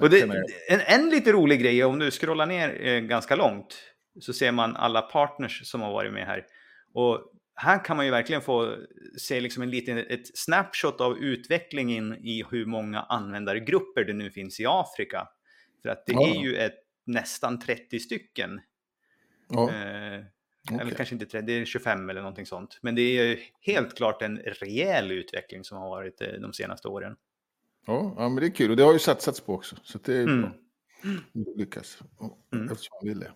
Och 0.00 0.10
det, 0.10 0.20
en, 0.68 0.80
en 0.86 1.10
lite 1.10 1.32
rolig 1.32 1.60
grej, 1.60 1.84
om 1.84 1.98
du 1.98 2.10
scrollar 2.10 2.46
ner 2.46 2.86
eh, 2.86 3.00
ganska 3.00 3.36
långt, 3.36 3.78
så 4.20 4.32
ser 4.32 4.52
man 4.52 4.76
alla 4.76 5.02
partners 5.02 5.66
som 5.66 5.80
har 5.80 5.92
varit 5.92 6.12
med 6.12 6.26
här. 6.26 6.46
Och 6.94 7.30
här 7.54 7.84
kan 7.84 7.96
man 7.96 8.04
ju 8.06 8.10
verkligen 8.12 8.42
få 8.42 8.76
se 9.18 9.40
liksom 9.40 9.62
en 9.62 9.70
liten, 9.70 9.98
ett 9.98 10.38
snapshot 10.38 11.00
av 11.00 11.18
utvecklingen 11.18 12.14
i 12.14 12.44
hur 12.50 12.66
många 12.66 13.00
användargrupper 13.00 14.04
det 14.04 14.12
nu 14.12 14.30
finns 14.30 14.60
i 14.60 14.64
Afrika. 14.68 15.28
För 15.82 15.88
att 15.88 16.06
det 16.06 16.12
Ja. 16.12 16.28
är 16.28 16.34
ju 16.42 16.56
ett, 16.56 16.74
nästan 17.06 17.60
30 17.60 18.00
stycken. 18.00 18.60
Ja, 19.48 19.70
Eh, 19.70 20.20
okej. 20.70 20.78
Eller 20.80 20.90
kanske 20.94 21.14
inte 21.14 21.26
30, 21.26 21.46
det 21.46 21.52
är 21.52 21.64
25 21.64 22.10
eller 22.10 22.20
någonting 22.20 22.46
sånt. 22.46 22.78
Men 22.82 22.94
det 22.94 23.02
är 23.02 23.38
helt 23.60 23.96
klart 23.96 24.22
en 24.22 24.38
rejäl 24.38 25.10
utveckling 25.12 25.64
som 25.64 25.78
har 25.78 25.88
varit 25.88 26.20
eh, 26.22 26.28
de 26.28 26.52
senaste 26.52 26.88
åren. 26.88 27.16
ja, 27.86 28.14
ja, 28.18 28.28
men 28.28 28.36
det 28.40 28.46
är 28.46 28.54
kul. 28.54 28.70
Och 28.70 28.76
det 28.76 28.82
har 28.82 28.92
ju 28.92 28.98
satsats 28.98 29.40
på 29.40 29.54
också. 29.54 29.76
Så 29.82 29.98
det 30.04 30.14
är 30.16 30.22
Mm. 30.22 30.40
bra. 30.42 30.50
Det 31.32 31.56
lyckas. 31.56 31.98
Mm. 32.52 32.70
Eftersom 32.70 32.96
man 33.02 33.08
vill 33.08 33.18
det. 33.20 33.30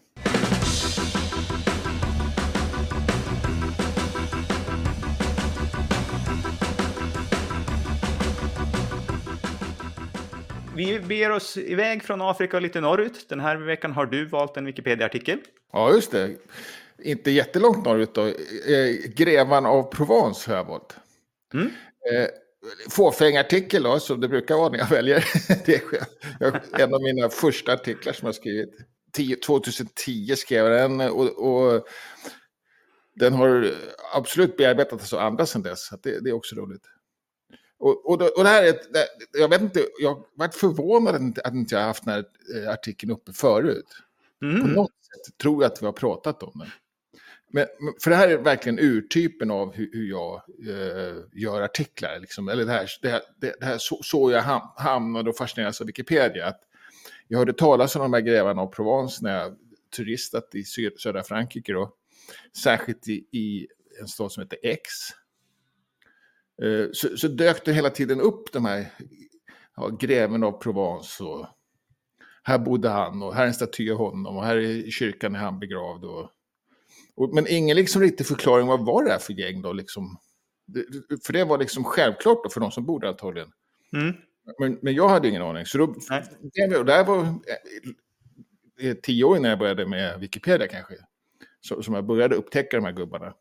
vi 10.76 11.00
beger 11.00 11.30
oss 11.30 11.56
iväg 11.56 12.02
från 12.04 12.20
Afrika 12.20 12.56
och 12.56 12.62
lite 12.62 12.80
norrut. 12.80 13.28
Den 13.28 13.40
här 13.40 13.56
veckan 13.56 13.92
har 13.92 14.06
du 14.06 14.24
valt 14.24 14.56
en 14.56 14.64
Wikipedia-artikel. 14.66 15.38
Ja, 15.72 15.92
just 15.92 16.10
det. 16.10 16.36
Inte 17.02 17.30
jättelångt 17.30 17.84
norrut 17.84 18.14
då. 18.14 18.26
Eh, 18.26 18.94
Grevan 19.14 19.66
av 19.66 19.82
Provence 19.82 20.50
har 20.50 20.56
jag 20.56 20.64
valt. 20.64 20.96
Mm. 21.54 21.66
Eh, 21.66 22.28
Fåfängartikel 22.90 23.82
då, 23.82 24.00
som 24.00 24.20
det 24.20 24.28
brukar 24.28 24.54
vara 24.54 24.68
när 24.68 24.78
jag 24.78 24.88
väljer. 24.88 25.24
Det 25.66 25.74
är 26.80 26.82
en 26.82 26.94
av 26.94 27.02
mina 27.02 27.28
första 27.28 27.72
artiklar 27.72 28.12
som 28.12 28.26
jag 28.26 28.34
skrivit. 28.34 28.74
2010 29.46 30.36
skrev 30.36 30.66
jag 30.66 30.90
den 30.90 31.00
och, 31.00 31.28
och 31.28 31.88
den 33.14 33.32
har 33.32 33.70
absolut 34.14 34.56
bearbetats 34.56 35.12
av 35.12 35.20
andra 35.20 35.46
sedan 35.46 35.62
dess. 35.62 35.86
Så 35.86 35.96
det, 36.02 36.20
det, 36.20 36.30
är 36.30 36.34
också 36.34 36.56
roligt. 36.56 36.82
Och, 37.78 38.10
och, 38.10 38.22
och 38.38 38.44
det 38.44 38.48
här 38.50 38.64
är, 38.64 38.76
jag 39.32 39.48
vet 39.48 39.60
inte, 39.60 39.86
jag 39.98 40.24
varit 40.34 40.54
förvånad 40.54 41.38
att 41.44 41.54
inte 41.54 41.74
jag 41.74 41.82
haft 41.82 42.04
den 42.04 42.14
här 42.14 42.24
eh, 42.56 42.70
artikeln 42.70 43.12
uppe 43.12 43.32
förut. 43.32 43.86
Mm. 44.42 44.60
På 44.60 44.66
något 44.66 44.90
sätt 44.90 45.38
tror 45.38 45.62
jag 45.62 45.72
att 45.72 45.82
vi 45.82 45.86
har 45.86 45.92
pratat 45.92 46.42
om 46.42 46.52
den. 46.54 46.68
Men, 47.50 47.66
för 48.02 48.10
det 48.10 48.16
här 48.16 48.28
är 48.28 48.38
verkligen 48.38 48.78
urtypen 48.78 49.50
av 49.50 49.74
hur, 49.74 49.90
hur 49.92 50.08
jag 50.08 50.42
eh, 50.68 51.16
gör 51.32 51.62
artiklar. 51.62 52.18
Liksom. 52.20 52.48
Eller 52.48 52.64
det 52.64 52.72
här, 52.72 52.90
det 53.02 53.08
här, 53.08 53.22
det 53.40 53.54
här 53.60 53.78
så, 53.78 54.00
så, 54.02 54.30
jag 54.30 54.42
ham, 54.42 54.72
hamnade 54.76 55.30
och 55.30 55.36
fascinerades 55.36 55.80
av 55.80 55.86
Wikipedia. 55.86 56.46
Att 56.46 56.60
jag 57.28 57.38
hörde 57.38 57.52
talas 57.52 57.96
om 57.96 58.02
de 58.02 58.12
här 58.12 58.20
grävarna 58.20 58.62
av 58.62 58.66
Provence 58.66 59.24
när 59.24 59.38
jag 59.38 59.56
turistat 59.96 60.54
i 60.54 60.64
södra 60.98 61.22
Frankrike. 61.22 61.72
Då. 61.72 61.94
Särskilt 62.62 63.08
i, 63.08 63.12
i 63.32 63.68
en 64.00 64.08
stad 64.08 64.32
som 64.32 64.42
heter 64.42 64.58
Aix. 64.64 64.82
Eh, 66.62 66.88
så, 66.92 67.16
så, 67.16 67.28
dök 67.28 67.64
det 67.64 67.72
hela 67.72 67.90
tiden 67.90 68.20
upp 68.20 68.52
de 68.52 68.64
här 68.64 68.92
ja, 69.76 69.88
greven 69.88 70.44
av 70.44 70.52
Provence. 70.52 71.24
Och 71.24 71.46
här 72.42 72.58
bodde 72.58 72.88
han 72.88 73.22
och 73.22 73.34
här 73.34 73.42
är 73.42 73.46
en 73.46 73.54
staty 73.54 73.90
av 73.90 73.98
honom 73.98 74.36
och 74.36 74.44
här 74.44 74.56
är 74.56 74.90
kyrkan 74.90 75.34
är 75.34 75.38
han 75.38 75.58
begravd. 75.58 76.04
Och, 76.04 76.30
och, 77.18 77.34
men 77.34 77.46
ingen 77.48 77.76
liksom 77.76 78.02
riktig 78.02 78.26
förklaring 78.26 78.66
vad 78.66 78.86
var 78.86 79.04
det 79.04 79.10
här 79.10 79.18
för 79.18 79.32
gäng 79.32 79.62
då? 79.62 79.72
Liksom. 79.72 80.18
Det, 80.66 80.84
för 81.26 81.32
det 81.32 81.44
var 81.44 81.58
liksom 81.58 81.84
självklart 81.84 82.44
då 82.44 82.50
för 82.50 82.60
de 82.60 82.70
som 82.70 82.86
bor 82.86 83.00
där 83.00 83.08
antagligen. 83.08 83.52
Mm. 83.92 84.14
Men, 84.58 84.78
men 84.82 84.94
jag 84.94 85.08
hade 85.08 85.28
ingen 85.28 85.42
aning. 85.42 85.66
Så 85.66 85.78
då, 85.78 85.86
det, 86.52 86.82
det 86.84 86.92
här 86.92 87.04
var 87.04 87.34
eh, 88.80 88.94
tio 89.02 89.24
år 89.24 89.36
innan 89.36 89.50
jag 89.50 89.58
började 89.58 89.86
med 89.86 90.20
Wikipedia 90.20 90.66
kanske. 90.68 90.94
Så, 91.60 91.82
som 91.82 91.94
jag 91.94 92.06
började 92.06 92.36
upptäcka 92.36 92.76
de 92.76 92.84
här 92.84 92.92
gubbarna. 92.92 93.34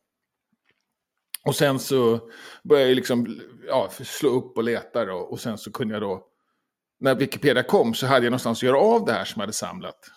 Och 1.46 1.56
sen 1.56 1.80
så 1.80 2.30
började 2.64 2.90
jag 2.90 2.96
liksom 2.96 3.42
ja, 3.68 3.90
slå 4.04 4.30
upp 4.30 4.58
och 4.58 4.64
leta 4.64 5.06
då, 5.06 5.16
och 5.16 5.40
sen 5.40 5.58
så 5.58 5.72
kunde 5.72 5.94
jag 5.94 6.02
då, 6.02 6.28
när 7.00 7.16
Wikipedia 7.16 7.64
kom 7.64 7.94
så 7.94 8.08
hade 8.08 8.26
jag 8.26 8.32
någonstans 8.32 8.60
att 8.60 8.64
göra 8.64 8.78
av 8.78 9.06
det 9.06 9.12
här 9.12 9.26
som 9.26 9.40
jag 9.40 9.44
hade 9.44 9.54
samlat. 9.54 10.12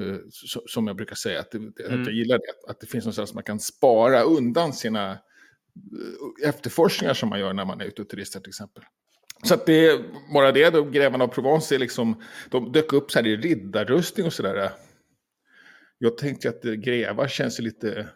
Uh, 0.00 0.18
så, 0.30 0.62
som 0.66 0.86
jag 0.86 0.96
brukar 0.96 1.16
säga, 1.16 1.40
att, 1.40 1.50
det, 1.50 1.58
mm. 1.58 2.00
att 2.00 2.06
jag 2.06 2.14
gillar 2.14 2.38
det. 2.38 2.70
Att 2.70 2.80
det 2.80 2.86
finns 2.86 3.04
någonstans 3.04 3.34
man 3.34 3.42
kan 3.42 3.60
spara 3.60 4.22
undan 4.22 4.72
sina 4.72 5.12
uh, 5.12 6.48
efterforskningar 6.48 7.14
som 7.14 7.28
man 7.28 7.40
gör 7.40 7.52
när 7.52 7.64
man 7.64 7.80
är 7.80 7.84
ute 7.84 8.02
och 8.02 8.08
turistar 8.08 8.40
till 8.40 8.50
exempel. 8.50 8.84
Så 9.42 9.54
att 9.54 9.66
det 9.66 9.86
är 9.86 9.98
bara 10.34 10.52
det, 10.52 10.70
då 10.70 10.84
grävarna 10.84 11.24
av 11.24 11.28
Provence 11.28 11.74
är 11.74 11.78
liksom, 11.78 12.22
de 12.50 12.72
dök 12.72 12.92
upp 12.92 13.10
så 13.10 13.18
här 13.18 13.26
i 13.26 13.36
riddarrustning 13.36 14.26
och 14.26 14.32
sådär. 14.32 14.70
Jag 15.98 16.18
tänkte 16.18 16.48
att 16.48 16.62
grävar 16.62 17.28
känns 17.28 17.58
lite 17.58 18.08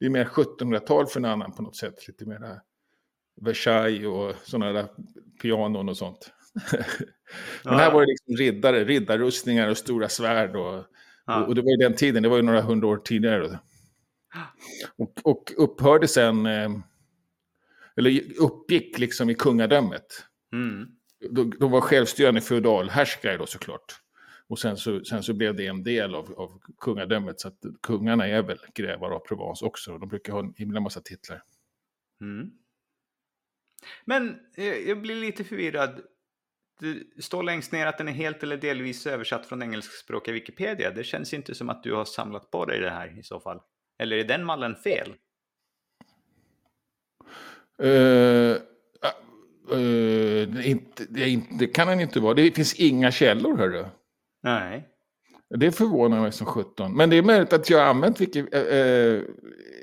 det 0.00 0.06
är 0.06 0.10
mer 0.10 0.24
1700-tal 0.24 1.06
för 1.06 1.20
en 1.20 1.24
annan 1.24 1.52
på 1.52 1.62
något 1.62 1.76
sätt. 1.76 2.08
Lite 2.08 2.26
mer 2.26 2.60
Versailles 3.40 4.06
och 4.06 4.34
sådana 4.44 4.72
där 4.72 4.88
pianon 5.42 5.88
och 5.88 5.96
sånt. 5.96 6.32
Men 7.64 7.74
här 7.74 7.92
var 7.92 8.00
det 8.00 8.06
liksom 8.06 8.36
riddare, 8.36 8.84
riddarrustningar 8.84 9.68
och 9.68 9.76
stora 9.76 10.08
svärd. 10.08 10.56
Och, 10.56 10.84
ja. 11.26 11.44
och, 11.44 11.54
det 11.54 11.62
var 11.62 11.70
ju 11.70 11.76
den 11.76 11.94
tiden, 11.94 12.22
det 12.22 12.28
var 12.28 12.36
ju 12.36 12.42
några 12.42 12.60
hundra 12.60 12.88
år 12.88 12.96
tidigare. 12.96 13.58
Och, 14.96 15.20
och 15.24 15.52
upphörde 15.56 16.08
sen, 16.08 16.46
eh, 16.46 16.70
eller 17.96 18.22
uppgick 18.40 18.98
liksom 18.98 19.30
i 19.30 19.34
kungadömet. 19.34 20.24
Mm. 20.52 20.86
De, 21.30 21.52
de 21.60 21.70
var 21.70 21.80
självstyrande 21.80 22.40
feodalhärskare 22.40 23.36
då 23.36 23.46
såklart. 23.46 24.00
Och 24.48 24.58
sen 24.58 24.76
så, 24.76 25.04
sen 25.04 25.22
så 25.22 25.34
blev 25.34 25.56
det 25.56 25.66
en 25.66 25.82
del 25.82 26.14
av, 26.14 26.32
av 26.32 26.60
kungadömet. 26.80 27.40
Så 27.40 27.48
att 27.48 27.58
kungarna 27.82 28.26
är 28.26 28.42
väl 28.42 28.58
grevar 28.74 29.10
av 29.10 29.18
Provence 29.18 29.64
också. 29.64 29.98
De 29.98 30.08
brukar 30.08 30.32
ha 30.32 30.40
en 30.40 30.54
himla 30.56 30.80
massa 30.80 31.00
titlar. 31.00 31.42
Mm. 32.20 32.50
Men 34.04 34.36
eh, 34.56 34.64
jag 34.64 35.02
blir 35.02 35.14
lite 35.14 35.44
förvirrad. 35.44 36.00
Det 36.80 37.22
står 37.22 37.42
längst 37.42 37.72
ner 37.72 37.86
att 37.86 37.98
den 37.98 38.08
är 38.08 38.12
helt 38.12 38.42
eller 38.42 38.56
delvis 38.56 39.06
översatt 39.06 39.46
från 39.46 39.62
engelskspråkiga 39.62 40.34
Wikipedia. 40.34 40.90
Det 40.90 41.04
känns 41.04 41.34
inte 41.34 41.54
som 41.54 41.68
att 41.68 41.82
du 41.82 41.94
har 41.94 42.04
samlat 42.04 42.50
på 42.50 42.64
dig 42.64 42.80
det 42.80 42.90
här 42.90 43.18
i 43.18 43.22
så 43.22 43.40
fall. 43.40 43.60
Eller 43.98 44.16
är 44.16 44.24
den 44.24 44.44
mallen 44.44 44.76
fel? 44.76 45.14
Uh, 47.82 48.56
uh, 49.72 50.68
inte, 50.68 51.04
det, 51.08 51.42
det, 51.58 51.66
kan 51.66 51.88
den 51.88 52.00
inte 52.00 52.20
vara. 52.20 52.34
Det 52.34 52.50
finns 52.50 52.74
inga 52.74 53.10
källor, 53.10 53.56
hörru. 53.56 53.84
Nej. 54.42 54.88
Det 55.56 55.72
förvånar 55.72 56.20
mig 56.20 56.32
som 56.32 56.46
17. 56.46 56.96
Men 56.96 57.10
det 57.10 57.16
är 57.16 57.22
möjligt 57.22 57.52
att 57.52 57.70
jag 57.70 57.78
har 57.78 57.86
använt 57.86 58.20
wiki, 58.20 58.46
äh, 58.52 58.60
äh, 58.60 59.22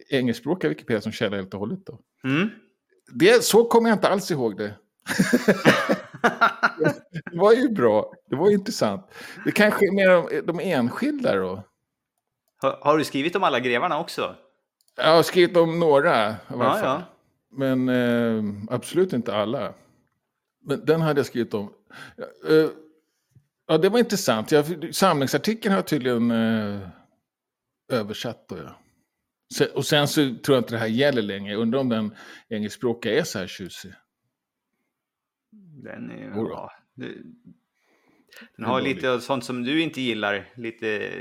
engelskspråkiga 0.10 0.70
Wikipedia 0.70 1.02
som 1.02 1.12
källa 1.12 1.36
helt 1.36 1.54
och 1.54 1.60
hållet. 1.60 1.86
Då. 1.86 2.00
Mm. 2.24 2.50
Det, 3.14 3.44
så 3.44 3.64
kommer 3.64 3.90
jag 3.90 3.96
inte 3.96 4.08
alls 4.08 4.32
ihåg 4.32 4.58
det. 4.58 4.74
det 7.32 7.38
var 7.38 7.54
ju 7.54 7.70
bra. 7.70 8.14
Det 8.30 8.36
var 8.36 8.52
intressant. 8.52 9.12
Det 9.46 9.52
kanske 9.52 9.88
är 9.88 9.92
mer 9.92 10.08
de, 10.08 10.42
de 10.42 10.60
enskilda 10.60 11.36
då. 11.36 11.64
Har, 12.62 12.80
har, 12.82 12.98
du 12.98 13.04
skrivit 13.04 13.36
om 13.36 13.44
alla 13.44 13.60
grevarna 13.60 14.00
också? 14.00 14.36
Jag 14.96 15.16
har 15.16 15.24
skrivit 15.24 15.58
om 15.58 15.80
några. 15.80 16.30
I 16.32 16.36
ja, 16.50 16.80
ja. 16.84 17.02
Men 17.52 17.90
eh, 17.90 18.44
absolut 18.70 19.14
inte 19.14 19.36
alla. 19.36 19.74
Men 20.66 20.86
den 20.86 21.02
hade 21.02 21.20
jag 21.20 21.26
skrivit 21.26 21.54
om. 21.54 21.74
Eh, 22.50 22.70
Ja, 23.68 23.78
det 23.78 23.90
var 23.90 24.00
intressant. 24.00 24.52
Jag, 24.52 24.96
samlingsartikeln 24.96 25.72
har 25.72 25.78
jag 25.78 25.88
tydligen 25.88 26.32
eh, 26.32 26.80
översatt. 27.92 28.48
Då, 28.50 28.58
ja. 28.58 29.66
Och 29.76 29.86
sen 29.86 30.08
så 30.08 30.16
tror 30.16 30.56
jag 30.56 30.58
inte 30.58 30.74
det 30.74 30.80
här 30.80 30.88
gäller 30.88 31.22
längre. 31.22 31.52
Jag 31.52 31.62
undrar 31.62 31.80
om 31.80 31.90
den 31.90 32.16
engelskspråkiga 32.50 33.20
är 33.20 33.24
så 33.24 33.40
här 33.40 33.48
tjusig. 33.48 33.94
Den 35.84 36.12
är 36.12 36.32
bra. 36.32 36.72
Den 38.56 38.66
har 38.66 38.82
lite 38.82 39.12
av 39.12 39.20
sånt 39.20 39.46
som 39.46 39.64
du 39.64 39.82
inte 39.82 40.02
gillar. 40.02 40.50
Lite 40.56 41.12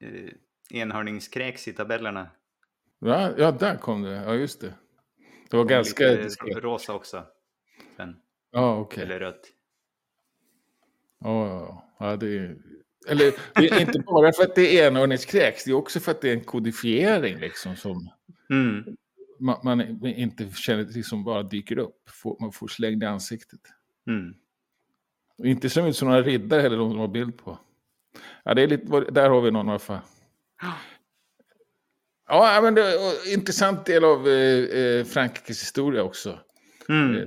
eh, 0.00 0.30
enhörningskräks 0.70 1.68
i 1.68 1.72
tabellerna. 1.72 2.30
Ja, 2.98 3.32
ja, 3.38 3.52
där 3.52 3.76
kom 3.76 4.02
det. 4.02 4.14
Ja, 4.14 4.34
just 4.34 4.60
det. 4.60 4.74
Det 5.50 5.56
var 5.56 5.64
och 5.64 5.68
ganska... 5.68 6.08
Lite 6.08 6.60
rosa 6.60 6.94
också. 6.94 7.24
Sen. 7.96 8.16
Ja, 8.52 8.76
okej. 8.76 9.02
Okay. 9.02 9.04
Eller 9.04 9.20
rött. 9.20 9.52
Ja, 11.20 11.96
ja 11.98 12.16
det 12.16 12.38
är, 12.38 12.56
eller 13.08 13.32
det 13.54 13.80
inte 13.80 13.98
bara 13.98 14.32
för 14.32 14.42
att 14.42 14.54
det 14.54 14.80
är 14.80 14.88
enhörningskräks, 14.88 15.64
det 15.64 15.70
är 15.70 15.74
också 15.74 16.00
för 16.00 16.10
att 16.10 16.20
det 16.20 16.28
är 16.28 16.34
en 16.34 16.44
kodifiering 16.44 17.38
liksom 17.38 17.76
som 17.76 18.08
mm. 18.50 18.96
man, 19.40 19.58
man, 19.64 20.06
inte 20.06 20.50
känner 20.50 20.84
liksom 20.84 21.24
bara 21.24 21.42
dyker 21.42 21.78
upp. 21.78 22.10
man 22.40 22.52
får 22.52 22.68
slängd 22.68 23.02
i 23.02 23.06
ansiktet. 23.06 23.60
Mm. 24.06 24.34
Och 25.38 25.46
inte 25.46 25.70
som 25.70 25.86
ut 25.86 25.96
som 25.96 26.08
några 26.08 26.22
riddare 26.22 26.60
heller, 26.60 26.76
de 26.76 26.98
har 26.98 27.08
bild 27.08 27.38
på. 27.38 27.58
Ja, 28.44 28.54
det 28.54 28.62
är 28.62 28.66
lite, 28.66 29.00
där 29.00 29.30
har 29.30 29.40
vi 29.40 29.50
någon 29.50 29.66
i 29.66 29.70
alla 29.70 29.78
fall. 29.78 30.00
Ja, 32.28 32.60
men 32.62 32.74
det 32.74 32.82
en 32.82 33.32
intressant 33.32 33.86
del 33.86 34.04
av 34.04 34.28
eh, 34.28 34.78
eh 34.78 35.04
Frankrikes 35.04 35.62
historia 35.62 36.02
också. 36.02 36.38
Mm. 36.88 37.16
Eh, 37.16 37.22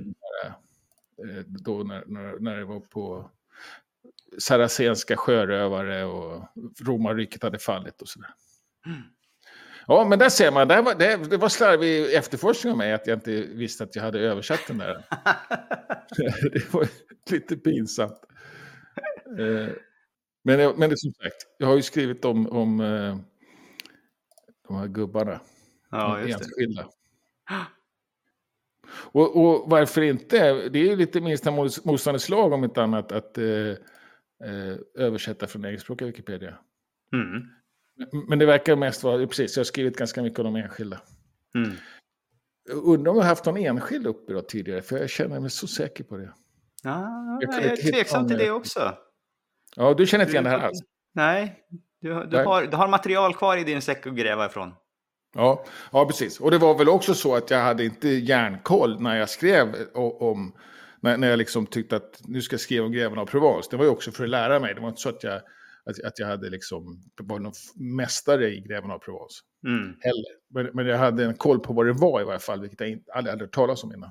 eh 0.46 1.44
då 1.46 1.78
när, 1.78 2.04
när, 2.06 2.38
när 2.38 2.56
det 2.56 2.64
var 2.64 2.80
på 2.80 3.30
saracenska 4.38 5.16
sjörövare 5.16 6.04
och 6.04 6.44
romarriket 6.80 7.42
hade 7.42 7.58
fallit 7.58 8.02
och 8.02 8.08
sådär. 8.08 8.34
Mm. 8.86 9.02
Ja, 9.86 10.06
men 10.08 10.18
där 10.18 10.28
ser 10.28 10.52
man, 10.52 10.68
det 10.68 10.82
var, 10.82 10.94
det, 10.94 11.30
det 11.30 11.36
var 11.36 11.48
slarvig 11.48 12.14
efterforskning 12.14 12.70
av 12.70 12.78
mig 12.78 12.92
att 12.92 13.06
jag 13.06 13.16
inte 13.16 13.30
visste 13.40 13.84
att 13.84 13.96
jag 13.96 14.02
hade 14.02 14.18
översatt 14.20 14.60
den 14.66 14.78
där. 14.78 15.04
det 16.52 16.72
var 16.74 16.88
lite 17.30 17.56
pinsamt. 17.56 18.20
Eh, 19.38 19.68
men, 20.44 20.78
men 20.78 20.90
det, 20.90 20.98
som 20.98 21.12
sagt, 21.12 21.36
jag 21.58 21.66
har 21.66 21.76
ju 21.76 21.82
skrivit 21.82 22.24
om, 22.24 22.46
om 22.46 22.80
eh, 22.80 23.18
de 24.68 24.76
här 24.76 24.86
gubbarna. 24.86 25.40
Ja, 25.90 26.20
just 26.20 26.40
enskilda. 26.40 26.82
det. 26.82 26.88
Och, 29.12 29.36
och, 29.36 29.70
varför 29.70 30.02
inte? 30.02 30.68
Det 30.68 30.78
är 30.78 30.84
ju 30.84 30.96
lite 30.96 31.20
minsta 31.20 31.50
motståndets 31.84 32.28
lag 32.28 32.52
om 32.52 32.64
inte 32.64 32.82
annat 32.82 33.12
att 33.12 33.38
eh, 33.38 33.44
eh, 34.44 34.76
översätta 34.94 35.46
från 35.46 35.64
engelskspråkiga 35.64 36.06
Wikipedia. 36.06 36.58
Mm. 37.12 37.42
Men 38.28 38.38
det 38.38 38.46
verkar 38.46 38.76
mest 38.76 39.02
vara, 39.02 39.26
precis, 39.26 39.56
jag 39.56 39.60
har 39.60 39.64
skrivit 39.64 39.96
ganska 39.96 40.22
mycket 40.22 40.38
om 40.38 40.44
de 40.44 40.56
enskilda. 40.56 41.00
Mm. 41.54 41.70
Undrar 42.70 43.10
om 43.10 43.16
jag 43.16 43.22
har 43.24 43.28
haft 43.28 43.44
någon 43.44 43.56
enskild 43.56 44.06
uppe 44.06 44.32
då 44.32 44.40
tidigare, 44.42 44.82
för 44.82 44.98
jag 44.98 45.10
känner 45.10 45.40
mig 45.40 45.50
så 45.50 45.66
säker 45.66 46.04
på 46.04 46.16
det. 46.16 46.32
Ja, 46.82 47.08
Jag 47.40 47.42
jag 47.42 47.50
kunde 47.62 47.70
är 47.70 47.92
tveksam 47.92 48.28
till 48.28 48.38
det 48.38 48.50
också. 48.50 48.94
Ja, 49.76 49.94
du 49.94 50.06
känner 50.06 50.24
inte 50.24 50.32
igen 50.32 50.44
det 50.44 50.50
här 50.50 50.58
alls? 50.58 50.78
Nej, 51.14 51.56
du, 52.00 52.12
har- 52.12 52.24
du, 52.24 52.36
har, 52.36 52.62
du 52.66 52.76
har 52.76 52.88
material 52.88 53.34
kvar 53.34 53.56
i 53.56 53.64
din 53.64 53.82
säck 53.82 54.06
att 54.06 54.14
gräva 54.14 54.46
ifrån. 54.46 54.74
Ja, 55.34 55.64
ja, 55.92 56.06
precis. 56.06 56.40
Och 56.40 56.50
det 56.50 56.58
var 56.58 56.78
väl 56.78 56.88
också 56.88 57.14
så 57.14 57.34
att 57.36 57.50
jag 57.50 57.58
hade 57.58 57.84
inte 57.84 58.08
järnkoll 58.08 59.00
när 59.02 59.16
jag 59.16 59.28
skrev 59.28 59.74
om... 59.94 60.52
När, 61.02 61.16
när 61.16 61.30
jag 61.30 61.36
liksom 61.38 61.66
tyckte 61.66 61.96
att 61.96 62.20
nu 62.24 62.42
ska 62.42 62.54
jag 62.54 62.60
skriva 62.60 62.86
om 62.86 62.92
greven 62.92 63.18
av 63.18 63.26
Provence. 63.26 63.68
Det 63.70 63.76
var 63.76 63.84
ju 63.84 63.90
också 63.90 64.12
för 64.12 64.24
att 64.24 64.30
lära 64.30 64.60
mig. 64.60 64.74
Det 64.74 64.80
var 64.80 64.88
inte 64.88 65.00
så 65.00 65.08
att 65.08 65.24
jag, 65.24 65.40
att, 65.84 66.04
att 66.04 66.18
jag 66.18 66.26
hade 66.26 66.50
liksom, 66.50 67.02
var 67.22 67.38
någon 67.38 67.52
mästare 67.76 68.50
i 68.54 68.60
greven 68.60 68.90
av 68.90 68.98
Provence. 68.98 69.34
Mm. 69.66 69.96
Heller. 70.00 70.24
Men, 70.50 70.66
men 70.74 70.86
jag 70.86 70.98
hade 70.98 71.24
en 71.24 71.34
koll 71.34 71.60
på 71.60 71.72
vad 71.72 71.86
det 71.86 71.92
var 71.92 72.20
i 72.20 72.24
varje 72.24 72.38
fall, 72.38 72.60
vilket 72.60 72.80
jag 72.80 72.88
inte, 72.88 73.12
aldrig 73.12 73.32
hade 73.32 73.44
hört 73.44 73.54
talas 73.54 73.84
om 73.84 73.92
innan. 73.92 74.10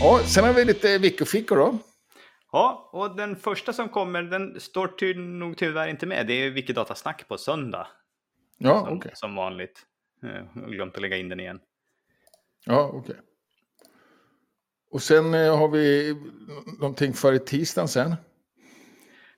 Ja, 0.00 0.20
sen 0.24 0.44
har 0.44 0.52
vi 0.54 0.64
lite 0.64 0.98
Vico 0.98 1.54
då. 1.54 1.78
Ja, 2.52 2.90
och 2.92 3.16
den 3.16 3.36
första 3.36 3.72
som 3.72 3.88
kommer, 3.88 4.22
den 4.22 4.60
står 4.60 4.88
ty 4.88 5.14
nog 5.14 5.56
tyvärr 5.56 5.88
inte 5.88 6.06
med. 6.06 6.26
Det 6.26 6.32
är 6.34 6.50
Wikidata-snack 6.50 7.28
på 7.28 7.38
söndag. 7.38 7.86
Ja, 8.58 8.84
Som, 8.86 8.96
okej. 8.98 9.12
som 9.14 9.34
vanligt. 9.34 9.82
Eh, 10.22 10.28
Jag 10.54 10.62
har 10.62 10.70
glömt 10.70 10.94
att 10.96 11.02
lägga 11.02 11.16
in 11.16 11.28
den 11.28 11.40
igen. 11.40 11.60
Ja, 12.66 12.90
okej. 12.94 13.16
Och 14.90 15.02
sen 15.02 15.34
eh, 15.34 15.58
har 15.58 15.68
vi 15.68 16.14
någonting 16.80 17.12
för 17.12 17.38
tisdagen 17.38 17.88
sen. 17.88 18.14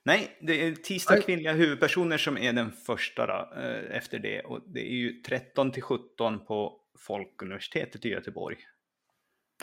Nej, 0.07 0.37
det 0.41 0.67
är 0.67 0.71
tisdag 0.75 1.21
kvinnliga 1.21 1.53
huvudpersoner 1.53 2.17
som 2.17 2.37
är 2.37 2.53
den 2.53 2.71
första 2.71 3.25
då, 3.27 3.61
eh, 3.61 3.97
efter 3.97 4.19
det. 4.19 4.41
Och 4.41 4.61
det 4.67 4.79
är 4.79 4.95
ju 4.95 5.21
13 5.21 5.71
till 5.71 5.83
17 5.83 6.45
på 6.45 6.79
Folkuniversitetet 6.99 8.05
i 8.05 8.09
Göteborg. 8.09 8.57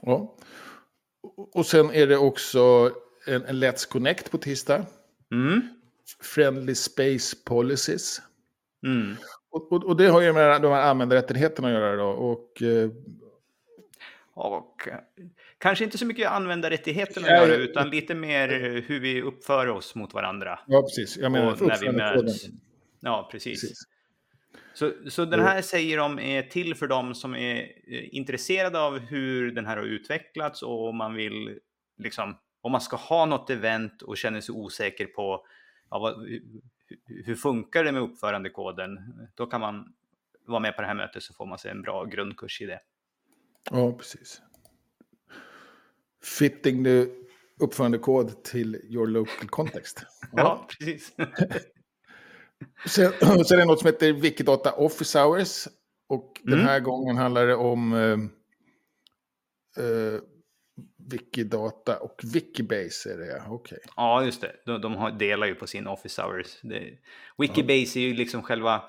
Ja. 0.02 0.36
Och- 1.22 1.56
Och 1.56 1.66
sen 1.66 1.90
är 1.90 2.06
det 2.06 2.16
också 2.16 2.90
en, 3.26 3.44
en 3.44 3.64
Let's 3.64 3.88
Connect 3.88 4.30
på 4.30 4.38
tisdag. 4.38 4.86
Mm. 5.32 5.60
Friendly 6.22 6.74
Space 6.74 7.36
Policies. 7.44 8.22
Mm. 8.86 9.16
Och, 9.50 9.72
och, 9.72 9.84
och 9.84 9.96
det 9.96 10.06
har 10.06 10.20
ju 10.20 10.32
med 10.32 10.62
de 10.62 10.72
här 10.72 10.90
användarrättigheterna 10.90 11.68
att 11.68 11.74
göra 11.74 11.96
då. 11.96 12.08
Och, 12.08 12.62
eh, 12.62 12.90
Och 14.34 14.88
eh, 14.88 14.98
kanske 15.58 15.84
inte 15.84 15.98
så 15.98 16.06
mycket 16.06 16.30
användarrättigheterna 16.30 17.28
Ja, 17.28 17.46
göra, 17.46 17.54
utan 17.54 17.90
lite 17.90 18.14
mer 18.14 18.52
eh, 18.52 18.82
hur 18.82 19.00
vi 19.00 19.22
uppför 19.22 19.68
oss 19.68 19.94
mot 19.94 20.14
varandra. 20.14 20.58
ja, 20.66 20.82
precis. 20.82 21.16
Jag 21.16 21.32
menar 21.32 21.52
Och 21.52 21.60
när 21.60 21.80
vi 21.80 21.92
möts. 21.92 22.46
Ja, 23.00 23.28
precis. 23.32 23.60
Precis. 23.60 23.78
Så, 24.74 24.92
så 25.10 25.24
den 25.24 25.40
här 25.40 25.62
säger 25.62 25.98
de 25.98 26.18
är 26.18 26.42
till 26.42 26.74
för 26.74 26.86
dem 26.86 27.14
som 27.14 27.34
är 27.34 27.60
eh, 27.62 28.14
intresserade 28.14 28.80
av 28.80 28.98
hur 28.98 29.50
den 29.50 29.66
här 29.66 29.76
har 29.76 29.84
utvecklats 29.84 30.62
och 30.62 30.88
om 30.88 30.96
man 30.96 31.14
vill, 31.14 31.58
liksom, 31.98 32.38
om 32.60 32.72
man 32.72 32.80
ska 32.80 32.96
ha 32.96 33.26
något 33.26 33.50
event 33.50 34.02
och 34.02 34.16
känner 34.16 34.40
sig 34.40 34.52
osäker 34.54 35.06
på 35.06 35.46
ja, 35.90 35.98
vad, 35.98 36.28
hur, 36.28 36.42
hur 37.26 37.34
funkar 37.34 37.84
det 37.84 37.92
med 37.92 38.02
uppförandekoden, 38.02 38.98
då 39.34 39.46
kan 39.46 39.60
man 39.60 39.94
vara 40.46 40.60
med 40.60 40.76
på 40.76 40.82
det 40.82 40.88
här 40.88 40.94
mötet 40.94 41.22
så 41.22 41.34
får 41.34 41.46
man 41.46 41.58
sig 41.58 41.70
en 41.70 41.82
bra 41.82 42.04
grundkurs 42.04 42.60
i 42.60 42.66
det. 42.66 42.80
Ja, 43.70 43.92
precis. 43.92 44.42
Fitting 46.24 46.84
the 46.84 47.06
uppförandekod 47.60 48.44
till 48.44 48.74
your 48.76 49.06
local 49.06 49.48
context. 49.48 50.02
Ja, 50.32 50.66
precis. 50.68 51.12
Sen, 52.86 53.12
sen 53.20 53.28
är 53.28 53.56
det 53.56 53.64
något 53.64 53.78
som 53.80 53.86
heter 53.86 54.12
Wikidata 54.12 54.72
Office 54.72 55.18
Hours. 55.22 55.68
Och 56.08 56.40
den 56.42 56.54
Mm. 56.54 56.66
här 56.66 56.80
gången 56.80 57.16
handlar 57.16 57.46
det 57.46 57.54
om 57.54 57.92
eh, 57.92 58.18
eh, 59.84 60.20
Wikidata 61.10 61.98
och 61.98 62.20
Wikibase. 62.34 63.12
Är 63.12 63.18
det, 63.18 63.26
ja. 63.26 63.42
Okej. 63.48 63.78
Ja, 63.96 64.24
just 64.24 64.40
det. 64.40 64.52
De, 64.66 64.80
de 64.80 64.94
har, 64.94 65.10
delar 65.10 65.46
ju 65.46 65.54
på 65.54 65.66
sin 65.66 65.86
office 65.86 66.22
hours. 66.22 66.58
Det, 66.62 66.98
Wikibase 67.38 67.98
är 67.98 68.02
ju 68.02 68.14
liksom 68.14 68.42
själva 68.42 68.82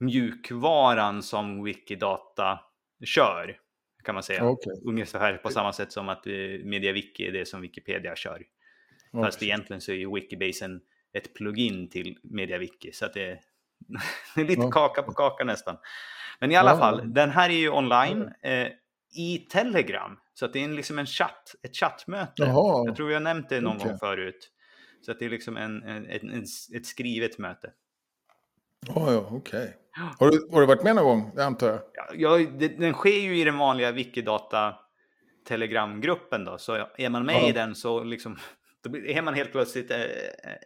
mjukvaran 0.00 1.22
som 1.22 1.64
Wikidata 1.64 2.60
kör, 3.04 3.58
kan 4.04 4.14
man 4.14 4.22
säga. 4.22 4.44
Okej. 4.44 4.72
Ungefär 4.84 5.36
på 5.36 5.48
samma 5.50 5.72
sätt 5.72 5.92
som 5.92 6.08
att 6.08 6.26
eh, 6.26 6.32
MediaWiki 6.64 7.26
är 7.26 7.32
det 7.32 7.46
som 7.48 7.60
Wikipedia 7.60 8.16
kör. 8.16 8.42
Ja, 9.12 9.24
Fast 9.24 9.42
egentligen 9.42 9.80
så 9.80 9.92
är 9.92 9.96
ju 9.96 10.14
Wikibase 10.14 10.64
en, 10.64 10.80
ett 11.12 11.34
plugin 11.34 11.90
till 11.90 12.18
MediaWiki. 12.22 12.92
Så 12.92 13.04
att 13.06 13.14
det, 13.14 13.22
är- 13.30 13.40
det 14.34 14.40
är 14.40 14.44
lite 14.44 14.62
Ja. 14.62 14.70
kaka 14.70 15.02
på 15.02 15.12
kaka 15.12 15.44
nästan. 15.44 15.76
Men 16.40 16.52
i 16.52 16.56
alla 16.56 16.70
Ja. 16.70 16.78
fall, 16.78 17.12
den 17.14 17.30
här 17.30 17.50
är 17.50 17.54
ju 17.54 17.70
online 17.70 18.30
eh, 18.42 18.68
i 19.16 19.38
Telegram. 19.50 20.18
Så 20.34 20.44
att 20.46 20.52
det 20.52 20.58
är 20.60 20.64
en, 20.64 20.76
liksom 20.76 20.98
en 20.98 21.06
chatt, 21.06 21.54
ett 21.62 21.76
chattmöte. 21.76 22.32
Jaha. 22.42 22.84
Jag 22.86 22.96
tror 22.96 23.12
har 23.12 23.20
nämnt 23.20 23.48
det 23.48 23.60
någon 23.60 23.76
Okej. 23.76 23.88
gång 23.88 23.98
förut. 23.98 24.50
Så 25.02 25.12
att 25.12 25.18
det 25.18 25.24
är 25.24 25.30
liksom 25.30 25.56
en, 25.56 25.82
en, 25.82 26.06
en, 26.06 26.42
ett 26.76 26.86
skrivet 26.86 27.38
möte. 27.38 27.72
Ja, 28.86 29.12
ja, 29.12 29.28
okej. 29.30 29.76
Har, 30.18 30.30
du, 30.30 30.48
har 30.52 30.60
du 30.60 30.66
varit 30.66 30.82
med 30.82 30.96
någon 30.96 31.04
gång? 31.04 31.32
Det 31.36 31.44
antar 31.44 31.66
jag. 31.68 31.80
Ja, 31.94 32.04
jag, 32.14 32.58
det, 32.58 32.68
den 32.68 32.92
sker 32.92 33.20
ju 33.20 33.40
i 33.40 33.44
den 33.44 33.58
vanliga 33.58 33.92
Wikidata 33.92 34.74
Telegramgruppen 35.48 36.44
då. 36.44 36.58
Så 36.58 36.86
är 36.96 37.08
man 37.10 37.26
med 37.26 37.34
Ja. 37.42 37.48
i 37.48 37.52
den 37.52 37.74
så 37.74 38.04
liksom 38.04 38.38
då 38.82 38.96
är 38.96 39.22
man 39.22 39.34
helt 39.34 39.52
plötsligt 39.52 39.90
eh, 39.90 39.98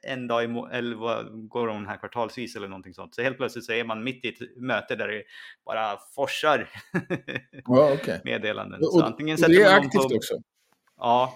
en 0.03 0.27
dag 0.27 0.45
i 0.45 0.63
eller 0.73 0.97
vad 0.97 1.49
går 1.49 1.67
de 1.67 1.87
här 1.87 1.97
kvartalsvis 1.97 2.57
eller 2.57 2.69
någonting 2.69 2.95
sånt. 2.95 3.15
Så 3.15 3.23
helt 3.23 3.37
plötsligt 3.37 3.65
så 3.65 3.73
är 3.73 3.85
man 3.85 4.05
mitt 4.05 4.25
i 4.25 4.29
ett 4.29 4.57
möte 4.57 4.97
där 4.97 5.09
det 5.09 5.23
bara 5.65 5.97
forsar 6.15 6.69
Ja, 7.65 7.93
okej. 7.95 8.21
meddelanden. 8.25 8.81
Och, 8.81 8.87
Så 8.93 9.01
och, 9.01 9.07
antingen 9.07 9.33
och 9.35 9.39
sätter 9.39 9.55
det 9.55 9.63
är 9.63 9.71
man 9.77 9.87
aktivt 9.87 10.09
på, 10.09 10.17
också. 10.17 10.35
Ja, 10.99 11.35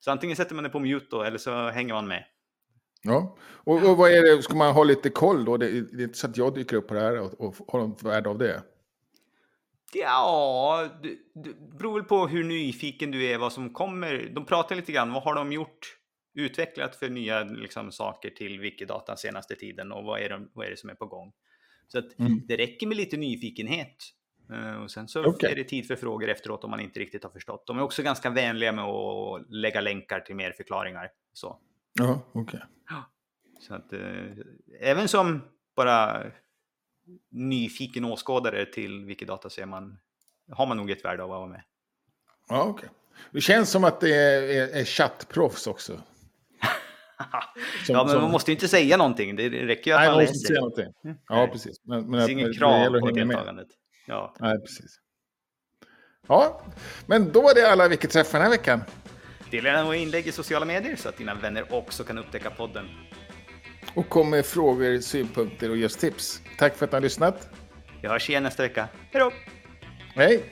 så 0.00 0.10
antingen 0.10 0.36
sätter 0.36 0.54
man 0.54 0.64
det 0.64 0.70
på 0.70 0.78
mute 0.80 1.06
då 1.10 1.22
eller 1.22 1.38
så 1.38 1.68
hänger 1.68 1.94
man 1.94 2.08
med. 2.08 2.24
Ja. 3.02 3.36
Och, 3.42 3.90
och 3.90 3.96
vad 3.96 4.10
är 4.10 4.36
det, 4.36 4.42
ska 4.42 4.54
man 4.54 4.74
ha 4.74 4.84
lite 4.84 5.10
koll 5.10 5.44
då? 5.44 5.56
Det, 5.56 5.80
det 5.80 6.02
är 6.02 6.04
inte 6.04 6.18
så 6.18 6.26
att 6.26 6.36
jag 6.36 6.54
dyker 6.54 6.76
upp 6.76 6.88
på 6.88 6.94
det 6.94 7.00
här 7.00 7.20
och, 7.20 7.40
och 7.40 7.54
har 7.68 7.80
något 7.80 8.02
värde 8.02 8.28
av 8.28 8.38
det. 8.38 8.62
Ja, 9.92 10.88
det, 11.02 11.16
beror 11.78 11.94
väl 11.94 12.04
på 12.04 12.26
hur 12.26 12.44
nyfiken 12.44 13.10
du 13.10 13.26
är 13.26 13.38
vad 13.38 13.52
som 13.52 13.72
kommer. 13.72 14.30
De 14.34 14.46
pratar 14.46 14.76
lite 14.76 14.92
grann, 14.92 15.12
vad 15.12 15.22
har 15.22 15.34
de 15.34 15.52
gjort, 15.52 15.96
utvecklat 16.34 16.96
för 16.96 17.08
nya 17.08 17.44
liksom, 17.44 17.92
saker 17.92 18.30
till 18.30 18.60
Wikidata 18.60 19.16
senaste 19.16 19.54
tiden 19.54 19.92
och 19.92 20.04
vad 20.04 20.20
är, 20.20 20.28
de, 20.28 20.50
vad 20.52 20.66
är 20.66 20.70
det 20.70 20.76
som 20.76 20.90
är 20.90 20.94
på 20.94 21.06
gång? 21.06 21.32
Så 21.88 21.98
att 21.98 22.18
Mm. 22.18 22.40
det 22.46 22.56
räcker 22.56 22.86
med 22.86 22.96
lite 22.96 23.16
nyfikenhet. 23.16 23.96
Eh, 24.52 24.82
och 24.82 24.90
sen 24.90 25.08
så 25.08 25.24
Okej. 25.24 25.52
är 25.52 25.56
det 25.56 25.64
tid 25.64 25.86
för 25.86 25.96
frågor 25.96 26.28
efteråt 26.28 26.64
om 26.64 26.70
man 26.70 26.80
inte 26.80 27.00
riktigt 27.00 27.24
har 27.24 27.30
förstått. 27.30 27.66
De 27.66 27.78
är 27.78 27.82
också 27.82 28.02
ganska 28.02 28.30
vänliga 28.30 28.72
med 28.72 28.84
att 28.84 29.50
lägga 29.50 29.80
länkar 29.80 30.20
till 30.20 30.36
mer 30.36 30.52
förklaringar. 30.52 31.10
Så, 31.32 31.60
Ja, 31.98 32.20
okej. 32.32 32.60
så 33.60 33.74
att 33.74 33.92
eh, 33.92 34.00
även 34.80 35.08
som 35.08 35.42
bara 35.76 36.22
nyfiken 37.30 38.04
åskådare 38.04 38.66
till 38.66 39.04
Wikidata 39.04 39.50
så 39.50 39.60
är 39.60 39.66
man, 39.66 39.98
har 40.52 40.66
man 40.66 40.76
nog 40.76 40.90
ett 40.90 41.04
värde 41.04 41.22
av 41.22 41.32
att 41.32 41.38
vara 41.38 41.46
med. 41.48 41.62
Ja, 42.48 42.62
okej. 42.64 42.88
Det 43.30 43.40
känns 43.40 43.70
som 43.70 43.84
att 43.84 44.00
det 44.00 44.14
är, 44.14 44.42
är, 44.42 44.80
är 44.80 44.84
chattproffs 44.84 45.66
också. 45.66 45.92
Som- 47.86 47.94
ja, 47.94 48.04
men 48.04 48.12
som- 48.12 48.22
man 48.22 48.30
måste 48.30 48.50
ju 48.50 48.54
inte 48.54 48.68
säga 48.68 48.96
någonting. 48.96 49.36
Det 49.36 49.48
räcker 49.48 49.90
ju 49.90 49.94
att 49.94 50.00
Nej, 50.00 50.08
man 50.08 50.16
man 50.16 50.22
måste 50.22 50.32
läser. 50.32 50.46
säga 50.46 50.60
någonting. 50.60 50.94
Ja, 51.28 51.36
Nej. 51.36 51.48
precis. 51.50 51.76
Men, 51.84 52.10
men 52.10 52.20
Det 52.20 52.26
finns 52.26 52.42
det 52.44 52.54
krav 52.58 52.94
att 52.94 53.00
på 53.00 53.10
deltagandet. 53.10 53.68
Ja. 54.06 54.34
Nej, 54.40 54.58
precis. 54.60 55.00
Ja, 56.28 56.62
men 57.06 57.32
då 57.32 57.42
var 57.42 57.54
det 57.54 57.70
alla 57.72 57.88
Wiki-träffar 57.88 58.32
den 58.38 58.42
här 58.42 58.50
veckan. 58.50 58.80
Dela 59.50 59.68
gärna 59.68 59.84
våra 59.84 59.96
inlägg 59.96 60.26
i 60.26 60.32
sociala 60.32 60.66
medier 60.66 60.96
så 60.96 61.08
att 61.08 61.16
dina 61.16 61.34
vänner 61.34 61.74
också 61.74 62.04
kan 62.04 62.18
upptäcka 62.18 62.50
podden. 62.50 62.88
Och 63.94 64.08
kom 64.08 64.30
med 64.30 64.46
frågor, 64.46 65.00
synpunkter 65.00 65.70
och 65.70 65.76
just 65.76 66.00
tips. 66.00 66.40
Tack 66.58 66.76
för 66.76 66.84
att 66.84 66.92
ni 66.92 66.96
har 66.96 67.02
lyssnat. 67.02 67.48
Vi 68.02 68.08
hörs 68.08 68.30
igen 68.30 68.42
nästa 68.42 68.62
vecka. 68.62 68.88
Hej 69.12 69.20
då! 69.20 69.32
Hej! 70.14 70.44